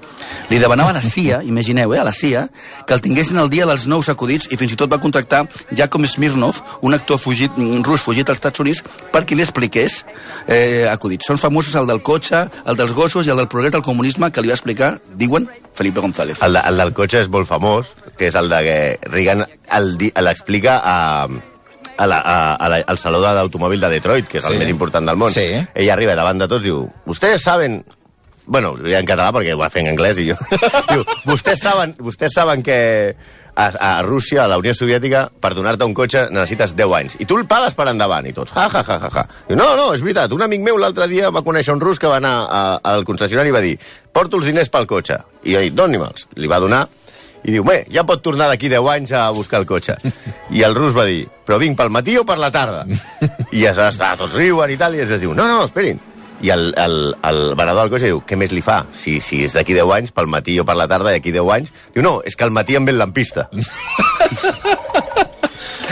Li 0.50 0.58
demanava 0.58 0.90
a 0.90 0.98
la 0.98 1.02
CIA, 1.02 1.42
imagineu, 1.52 1.94
eh, 1.94 2.00
a 2.00 2.06
la 2.06 2.12
CIA, 2.12 2.48
que 2.86 2.94
el 2.94 3.02
tinguessin 3.04 3.38
el 3.38 3.50
dia 3.50 3.66
dels 3.68 3.86
nous 3.86 4.08
acudits 4.08 4.50
i 4.52 4.58
fins 4.60 4.74
i 4.74 4.78
tot 4.80 4.92
va 4.92 5.00
contractar 5.02 5.44
Jacob 5.76 6.06
Smirnov, 6.06 6.62
un 6.82 6.94
actor 6.94 7.18
fugit, 7.18 7.52
mm, 7.56 7.84
rus 7.86 8.02
fugit 8.02 8.28
als 8.28 8.38
Estats 8.38 8.60
Units, 8.60 8.82
perquè 9.12 9.36
li 9.36 9.44
expliqués 9.44 10.04
eh, 10.46 10.86
acudits. 10.90 11.26
Són 11.26 11.38
famosos 11.38 11.74
el 11.78 11.86
del 11.86 12.02
cotxe, 12.02 12.46
el 12.66 12.76
dels 12.76 12.94
gossos 12.96 13.26
i 13.26 13.34
el 13.34 13.40
del 13.40 13.48
progrés 13.48 13.72
del 13.72 13.82
comunisme 13.82 14.30
que 14.32 14.42
li 14.42 14.52
va 14.52 14.58
explicar, 14.58 14.98
diuen, 15.16 15.48
Felipe 15.78 16.00
González. 16.00 16.42
El, 16.42 16.56
de, 16.56 16.62
el 16.66 16.80
del 16.80 16.94
cotxe 16.96 17.22
és 17.22 17.30
molt 17.30 17.46
famós, 17.46 17.92
que 18.18 18.32
és 18.32 18.38
el 18.38 18.50
de 18.50 18.58
que 18.66 18.78
Reagan 19.12 19.44
l'explica 20.24 20.80
a, 20.82 20.96
a 21.98 22.06
la, 22.06 22.18
a, 22.22 22.36
a 22.54 22.68
la, 22.70 22.78
al 22.86 22.98
saló 23.02 23.20
de 23.24 23.32
l'automòbil 23.36 23.80
de 23.82 23.88
Detroit, 23.98 24.28
que 24.30 24.38
és 24.38 24.46
el 24.46 24.54
Sí. 24.54 24.58
més 24.62 24.70
important 24.70 25.04
del 25.06 25.18
món. 25.18 25.32
Sí. 25.34 25.48
Ell 25.74 25.90
arriba 25.90 26.14
davant 26.14 26.38
de 26.38 26.46
tots 26.48 26.64
i 26.64 26.70
diu, 26.70 26.86
ustedes 27.06 27.42
saben... 27.42 27.82
Bueno, 28.48 28.70
en 28.80 29.04
català 29.04 29.28
perquè 29.36 29.52
ho 29.52 29.58
va 29.60 29.68
fer 29.68 29.82
en 29.84 29.90
anglès 29.90 30.16
i 30.22 30.30
jo... 30.30 30.36
diu, 30.92 31.02
vostès 31.28 31.60
saben, 31.60 31.90
vostès 32.00 32.32
saben 32.32 32.62
que 32.64 32.78
a, 33.58 33.66
a 33.66 33.90
Rússia, 34.06 34.44
a 34.44 34.48
la 34.48 34.56
Unió 34.62 34.72
Soviètica, 34.72 35.26
per 35.42 35.50
donar-te 35.58 35.84
un 35.84 35.92
cotxe 35.92 36.22
necessites 36.30 36.72
10 36.78 36.94
anys. 36.96 37.16
I 37.20 37.26
tu 37.28 37.36
el 37.36 37.44
pagues 37.50 37.74
per 37.76 37.88
endavant. 37.90 38.24
I 38.24 38.32
tots, 38.32 38.54
ja, 38.56 38.68
ja, 38.72 38.80
ja, 38.86 38.96
ja, 39.02 39.10
ja. 39.18 39.24
Diu, 39.50 39.58
no, 39.58 39.66
no, 39.76 39.90
és 39.92 40.00
veritat. 40.06 40.32
Un 40.32 40.46
amic 40.46 40.62
meu 40.64 40.78
l'altre 40.80 41.10
dia 41.10 41.28
va 41.34 41.42
conèixer 41.44 41.74
un 41.74 41.82
rus 41.82 41.98
que 42.00 42.08
va 42.08 42.20
anar 42.22 42.36
a, 42.46 42.62
al 42.94 43.04
concessionari 43.04 43.50
i 43.52 43.56
va 43.58 43.64
dir 43.66 43.74
porto 44.14 44.38
els 44.40 44.46
diners 44.48 44.70
pel 44.72 44.86
cotxe. 44.88 45.18
I 45.44 45.58
jo 45.58 45.64
dic, 45.66 45.74
doni-me'ls. 45.76 46.28
Li 46.40 46.48
va 46.48 46.62
donar 46.62 46.86
i 47.44 47.54
diu, 47.54 47.64
bé, 47.64 47.82
ja 47.92 48.04
pot 48.08 48.22
tornar 48.24 48.48
d'aquí 48.50 48.70
10 48.72 48.90
anys 48.94 49.14
a 49.16 49.28
buscar 49.34 49.62
el 49.62 49.68
cotxe. 49.68 49.96
I 50.56 50.64
el 50.66 50.76
rus 50.76 50.96
va 50.96 51.06
dir, 51.08 51.24
però 51.46 51.58
vinc 51.60 51.78
pel 51.78 51.92
matí 51.94 52.16
o 52.18 52.24
per 52.28 52.38
la 52.40 52.50
tarda? 52.54 52.84
I 53.56 53.64
ja 53.64 53.74
està, 53.88 54.14
tots 54.18 54.36
riuen 54.38 54.74
i 54.74 54.78
tal, 54.80 54.96
i 54.96 55.04
es 55.04 55.14
diu, 55.20 55.34
no, 55.36 55.48
no, 55.48 55.64
esperin. 55.68 56.00
I 56.38 56.52
el, 56.54 56.68
el, 56.78 56.98
el 57.26 57.40
venedor 57.58 57.82
del 57.84 57.94
cotxe 57.94 58.12
diu, 58.12 58.20
què 58.26 58.38
més 58.38 58.52
li 58.54 58.62
fa? 58.62 58.84
Si, 58.94 59.18
si 59.24 59.42
és 59.46 59.56
d'aquí 59.56 59.74
10 59.74 59.94
anys, 59.96 60.14
pel 60.14 60.30
matí 60.30 60.58
o 60.62 60.66
per 60.66 60.76
la 60.78 60.86
tarda, 60.90 61.10
d'aquí 61.10 61.34
10 61.34 61.54
anys. 61.56 61.74
Diu, 61.94 62.04
no, 62.06 62.18
és 62.26 62.38
que 62.38 62.46
al 62.46 62.54
matí 62.54 62.78
em 62.78 62.86
ve 62.86 62.94
el 62.94 63.02
lampista. 63.02 63.48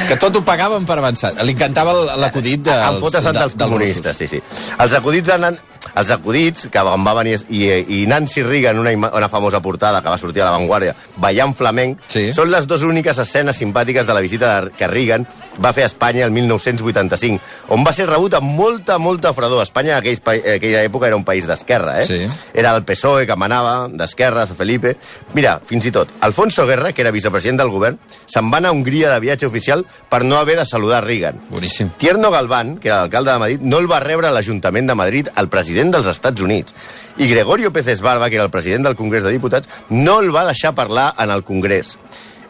Que 0.07 0.17
tot 0.21 0.37
ho 0.39 0.43
pagaven 0.45 0.85
per 0.87 0.99
avançat. 1.01 1.39
Li 1.47 1.55
encantava 1.57 1.95
l'acudit 2.21 2.63
de, 2.67 2.75
en 2.75 3.01
fotes 3.03 3.25
de, 3.25 3.33
dels 3.35 3.57
comunistes, 3.59 4.19
sí, 4.19 4.29
sí. 4.31 4.41
Els 4.79 4.95
acudits 4.99 5.27
de. 5.27 5.51
Els 5.95 6.11
acudits, 6.11 6.69
que 6.73 6.79
en 6.79 7.07
va 7.07 7.15
venir... 7.15 7.39
I, 7.51 7.63
i 8.03 8.07
Nancy 8.07 8.43
Reagan, 8.43 8.79
una, 8.79 8.93
ima- 8.93 9.13
una 9.15 9.29
famosa 9.29 9.61
portada 9.61 10.03
que 10.03 10.09
va 10.11 10.19
sortir 10.19 10.43
a 10.43 10.47
la 10.51 10.57
Vanguardia, 10.59 10.95
ballant 11.17 11.55
flamenc, 11.55 12.01
Sí. 12.09 12.33
són 12.35 12.51
les 12.51 12.67
dues 12.67 12.83
úniques 12.83 13.19
escenes 13.19 13.57
simpàtiques 13.57 14.07
de 14.07 14.15
la 14.15 14.21
visita 14.21 14.61
de, 14.61 14.71
que 14.77 14.87
Reagan 14.89 15.27
va 15.63 15.73
fer 15.73 15.85
a 15.85 15.87
Espanya 15.87 16.25
el 16.27 16.31
1985, 16.33 17.41
on 17.73 17.85
va 17.87 17.93
ser 17.97 18.07
rebut 18.09 18.35
amb 18.37 18.51
molta, 18.59 18.99
molta 18.99 19.33
fredor. 19.35 19.63
Espanya 19.63 19.99
en 19.99 20.07
en 20.07 20.53
aquella 20.57 20.83
època 20.85 21.07
era 21.07 21.17
un 21.17 21.25
país 21.25 21.47
d'esquerra, 21.47 22.03
eh? 22.03 22.07
Sí. 22.07 22.29
Era 22.55 22.75
el 22.77 22.85
PSOE 22.85 23.27
que 23.27 23.37
manava, 23.37 23.89
d'esquerres, 23.89 24.51
Felipe... 24.57 24.97
Mira, 25.35 25.61
fins 25.65 25.85
i 25.87 25.91
tot, 25.93 26.09
Alfonso 26.21 26.67
Guerra, 26.67 26.93
que 26.93 27.03
era 27.03 27.11
vicepresident 27.11 27.59
del 27.61 27.71
govern, 27.71 27.99
se'n 28.27 28.51
va 28.53 28.59
anar 28.59 28.71
a 28.71 28.73
Hongria 28.73 29.11
de 29.13 29.21
viatge 29.21 29.47
oficial 29.47 29.85
per 30.09 30.23
no 30.25 30.39
haver 30.39 30.57
de 30.59 30.65
saludar 30.65 31.03
Reagan. 31.05 31.41
Boníssim. 31.51 31.91
Tierno 31.99 32.31
Galván, 32.31 32.77
que 32.79 32.89
era 32.89 33.01
l'alcalde 33.01 33.33
de 33.33 33.39
Madrid, 33.39 33.61
no 33.63 33.79
el 33.79 33.91
va 33.91 34.01
rebre 34.01 34.29
a 34.29 34.33
l'Ajuntament 34.33 34.87
de 34.89 34.95
Madrid 34.95 35.29
el 35.37 35.49
president 35.49 35.76
dels 35.77 36.07
Estats 36.09 36.41
Units. 36.41 36.75
I 37.19 37.29
Gregorio 37.29 37.73
Pérez 37.73 38.01
Barba, 38.01 38.29
que 38.29 38.37
era 38.37 38.45
el 38.45 38.51
president 38.51 38.85
del 38.85 38.97
Congrés 38.97 39.25
de 39.25 39.31
Diputats, 39.31 39.69
no 39.91 40.21
el 40.21 40.35
va 40.35 40.47
deixar 40.49 40.75
parlar 40.75 41.15
en 41.19 41.31
el 41.31 41.45
Congrés. 41.45 41.97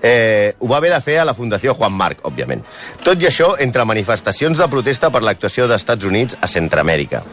Eh, 0.02 0.54
ho 0.58 0.68
va 0.68 0.76
haver 0.76 0.92
de 0.92 1.00
fer 1.00 1.18
a 1.18 1.24
la 1.24 1.34
Fundació 1.34 1.74
Juan 1.74 1.92
Marc, 1.92 2.20
òbviament. 2.28 2.62
Tot 3.02 3.22
i 3.22 3.26
això, 3.26 3.54
entre 3.58 3.84
manifestacions 3.84 4.58
de 4.58 4.68
protesta 4.70 5.10
per 5.10 5.22
l'actuació 5.22 5.66
dels 5.66 5.82
Estats 5.82 6.04
Units 6.04 6.36
a 6.40 6.46
Centroamèrica. 6.46 7.24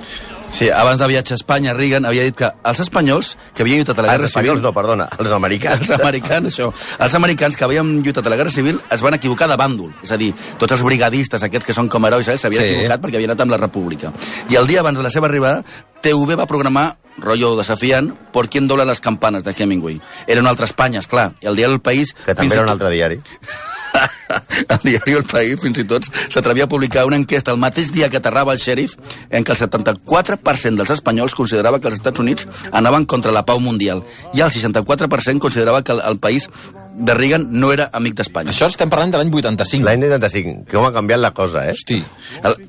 Sí, 0.54 0.68
abans 0.70 1.00
de 1.02 1.08
viatge 1.10 1.34
a 1.34 1.38
Espanya, 1.40 1.74
Reagan 1.74 2.06
havia 2.06 2.22
dit 2.28 2.36
que 2.38 2.46
els 2.46 2.80
espanyols 2.84 3.32
que 3.58 3.64
havien 3.64 3.80
lluitat 3.82 3.98
a 3.98 4.04
la 4.04 4.10
Ah, 4.10 4.12
Guerra 4.14 4.28
els 4.28 4.30
espanyols 4.30 4.60
Civil... 4.60 4.68
no, 4.68 4.72
perdona, 4.76 5.08
els 5.18 5.32
americans. 5.34 5.82
Els 5.82 5.90
americans, 5.98 6.52
això. 6.52 6.68
Els 7.02 7.16
americans 7.18 7.58
que 7.58 7.66
havien 7.66 7.90
lluitat 8.06 8.28
a 8.30 8.30
la 8.30 8.38
Guerra 8.38 8.54
Civil 8.54 8.78
es 8.94 9.02
van 9.02 9.18
equivocar 9.18 9.48
de 9.50 9.58
bàndol. 9.58 9.90
És 10.06 10.12
a 10.14 10.18
dir, 10.22 10.30
tots 10.62 10.76
els 10.78 10.84
brigadistes, 10.86 11.42
aquests 11.42 11.66
que 11.66 11.74
són 11.74 11.90
com 11.90 12.06
herois, 12.06 12.28
eh, 12.30 12.38
s'havien 12.38 12.62
Sí. 12.62 12.70
equivocat 12.76 13.02
perquè 13.02 13.16
havien 13.18 13.32
anat 13.34 13.42
amb 13.42 13.52
la 13.56 13.58
República. 13.58 14.14
I 14.50 14.56
el 14.62 14.68
dia 14.70 14.82
abans 14.86 14.98
de 15.02 15.04
la 15.04 15.10
seva 15.10 15.26
arribada, 15.28 15.64
TV 16.06 16.36
va 16.38 16.46
programar 16.46 17.00
rotllo 17.18 17.56
desafiant 17.58 18.14
por 18.32 18.48
quién 18.48 18.68
dobla 18.68 18.86
les 18.86 19.02
campanes 19.02 19.44
de 19.44 19.56
Hemingway. 19.58 20.00
Era 20.28 20.42
una 20.42 20.52
altra 20.52 20.66
Espanya, 20.66 21.00
és 21.00 21.08
clar. 21.08 21.32
I 21.42 21.48
el 21.48 21.56
diari 21.56 21.74
El 21.74 21.82
País... 21.82 22.14
Que 22.26 22.36
també 22.36 22.54
era 22.54 22.64
un 22.64 22.70
altre 22.70 22.92
diari. 22.94 23.18
el 24.74 24.80
diari 24.84 25.14
El 25.20 25.24
País, 25.30 25.60
fins 25.62 25.78
i 25.82 25.86
tot, 25.88 26.08
s'atrevia 26.34 26.66
a 26.66 26.72
publicar 26.72 27.06
una 27.06 27.18
enquesta 27.20 27.52
el 27.54 27.60
mateix 27.62 27.92
dia 27.94 28.10
que 28.10 28.18
aterrava 28.22 28.54
el 28.56 28.60
xèrif 28.62 28.96
en 29.30 29.44
què 29.46 29.54
el 29.56 29.60
74% 29.60 30.78
dels 30.80 30.94
espanyols 30.98 31.36
considerava 31.38 31.80
que 31.80 31.88
els 31.92 32.00
Estats 32.00 32.20
Units 32.24 32.48
anaven 32.72 33.06
contra 33.06 33.32
la 33.36 33.46
pau 33.46 33.60
mundial 33.60 34.04
i 34.34 34.42
el 34.42 34.50
64% 34.54 35.40
considerava 35.40 35.84
que 35.84 35.92
el, 35.94 36.02
el 36.02 36.18
país 36.20 36.50
de 36.94 37.14
Reagan 37.18 37.48
no 37.50 37.72
era 37.74 37.88
amic 37.98 38.14
d'Espanya. 38.20 38.52
Això 38.54 38.68
estem 38.70 38.90
parlant 38.92 39.10
de 39.10 39.18
l'any 39.18 39.32
85. 39.34 39.82
L'any 39.88 40.04
85, 40.12 40.68
com 40.70 40.86
ha 40.86 40.92
canviat 40.94 41.18
la 41.24 41.32
cosa, 41.34 41.64
eh? 41.66 41.72
Hosti. 41.74 41.98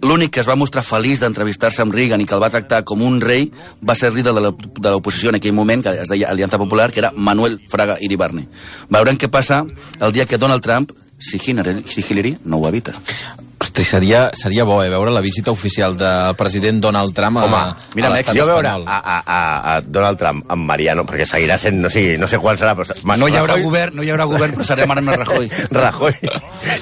L'únic 0.01 0.31
que 0.33 0.41
es 0.41 0.49
va 0.49 0.57
mostrar 0.57 0.81
feliç 0.87 1.21
d'entrevistar-se 1.21 1.83
amb 1.85 1.93
Reagan 1.93 2.23
i 2.25 2.27
que 2.29 2.33
el 2.33 2.41
va 2.41 2.49
tractar 2.49 2.81
com 2.89 3.03
un 3.05 3.21
rei 3.21 3.51
va 3.85 3.93
ser 3.95 4.09
el 4.09 4.17
líder 4.17 4.33
de 4.33 4.41
la- 4.47 4.55
de 4.57 4.91
l'oposició 4.95 5.29
en 5.29 5.37
aquell 5.43 5.53
moment, 5.53 5.85
que 5.85 5.93
es 6.01 6.09
deia 6.09 6.31
Aliança 6.33 6.57
Popular, 6.57 6.91
que 6.91 7.01
era 7.05 7.13
Manuel 7.15 7.61
Fraga 7.69 7.99
Iribarne. 8.01 8.47
Veurem 8.89 9.19
què 9.21 9.29
passa 9.29 9.67
el 10.01 10.13
dia 10.17 10.25
que 10.25 10.39
Donald 10.41 10.63
Trump, 10.65 10.91
si 11.25 11.41
Hillary, 11.41 11.83
si 11.89 12.05
Hillary 12.07 12.37
no 12.45 12.59
ho 12.61 12.69
evita. 12.69 12.93
Hosti, 13.65 13.85
seria, 13.87 14.29
seria 14.35 14.65
bo, 14.69 14.83
eh, 14.83 14.91
veure 14.93 15.11
la 15.15 15.23
visita 15.25 15.51
oficial 15.51 15.95
del 15.97 16.35
president 16.37 16.83
Donald 16.83 17.15
Trump 17.17 17.39
a, 17.39 17.45
Home, 17.47 17.61
mira, 17.95 18.11
a 18.11 18.13
l'estat 18.13 18.37
jo 18.37 18.45
veure 18.45 18.69
a, 18.69 18.75
espanyol. 18.77 18.85
a, 18.85 19.23
a, 19.25 19.77
a 19.77 19.81
Donald 19.81 20.19
Trump 20.21 20.45
amb 20.53 20.69
Mariano, 20.69 21.07
perquè 21.09 21.25
seguirà 21.25 21.57
sent, 21.57 21.81
no 21.81 21.89
sé, 21.89 22.19
no 22.21 22.29
sé 22.29 22.37
qual 22.43 22.59
serà, 22.61 22.75
però... 22.77 22.85
No 23.17 23.31
hi 23.31 23.39
haurà 23.39 23.55
Rajoy- 23.55 23.65
govern, 23.71 23.97
no 23.97 24.05
hi 24.05 24.13
haurà 24.13 24.27
govern, 24.29 24.53
però 24.59 24.67
serem 24.69 24.91
Mariano 24.91 25.17
Rajoy. 25.17 25.49
Rajoy 25.81 26.19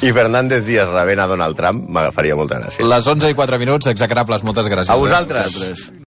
i 0.03 0.11
Fernández 0.17 0.65
Díaz 0.67 0.91
rebent 0.91 1.23
a 1.23 1.29
Donald 1.31 1.57
Trump 1.61 1.87
m'agafaria 1.93 2.35
molta 2.39 2.59
gràcia. 2.59 2.83
Les 2.89 3.07
11 3.15 3.31
i 3.31 3.39
4 3.39 3.63
minuts, 3.63 3.93
execrables, 3.93 4.43
moltes 4.43 4.67
gràcies. 4.67 4.91
A 4.91 4.99
eh? 4.99 5.05
vosaltres. 5.07 5.53
Nosaltres. 5.55 5.93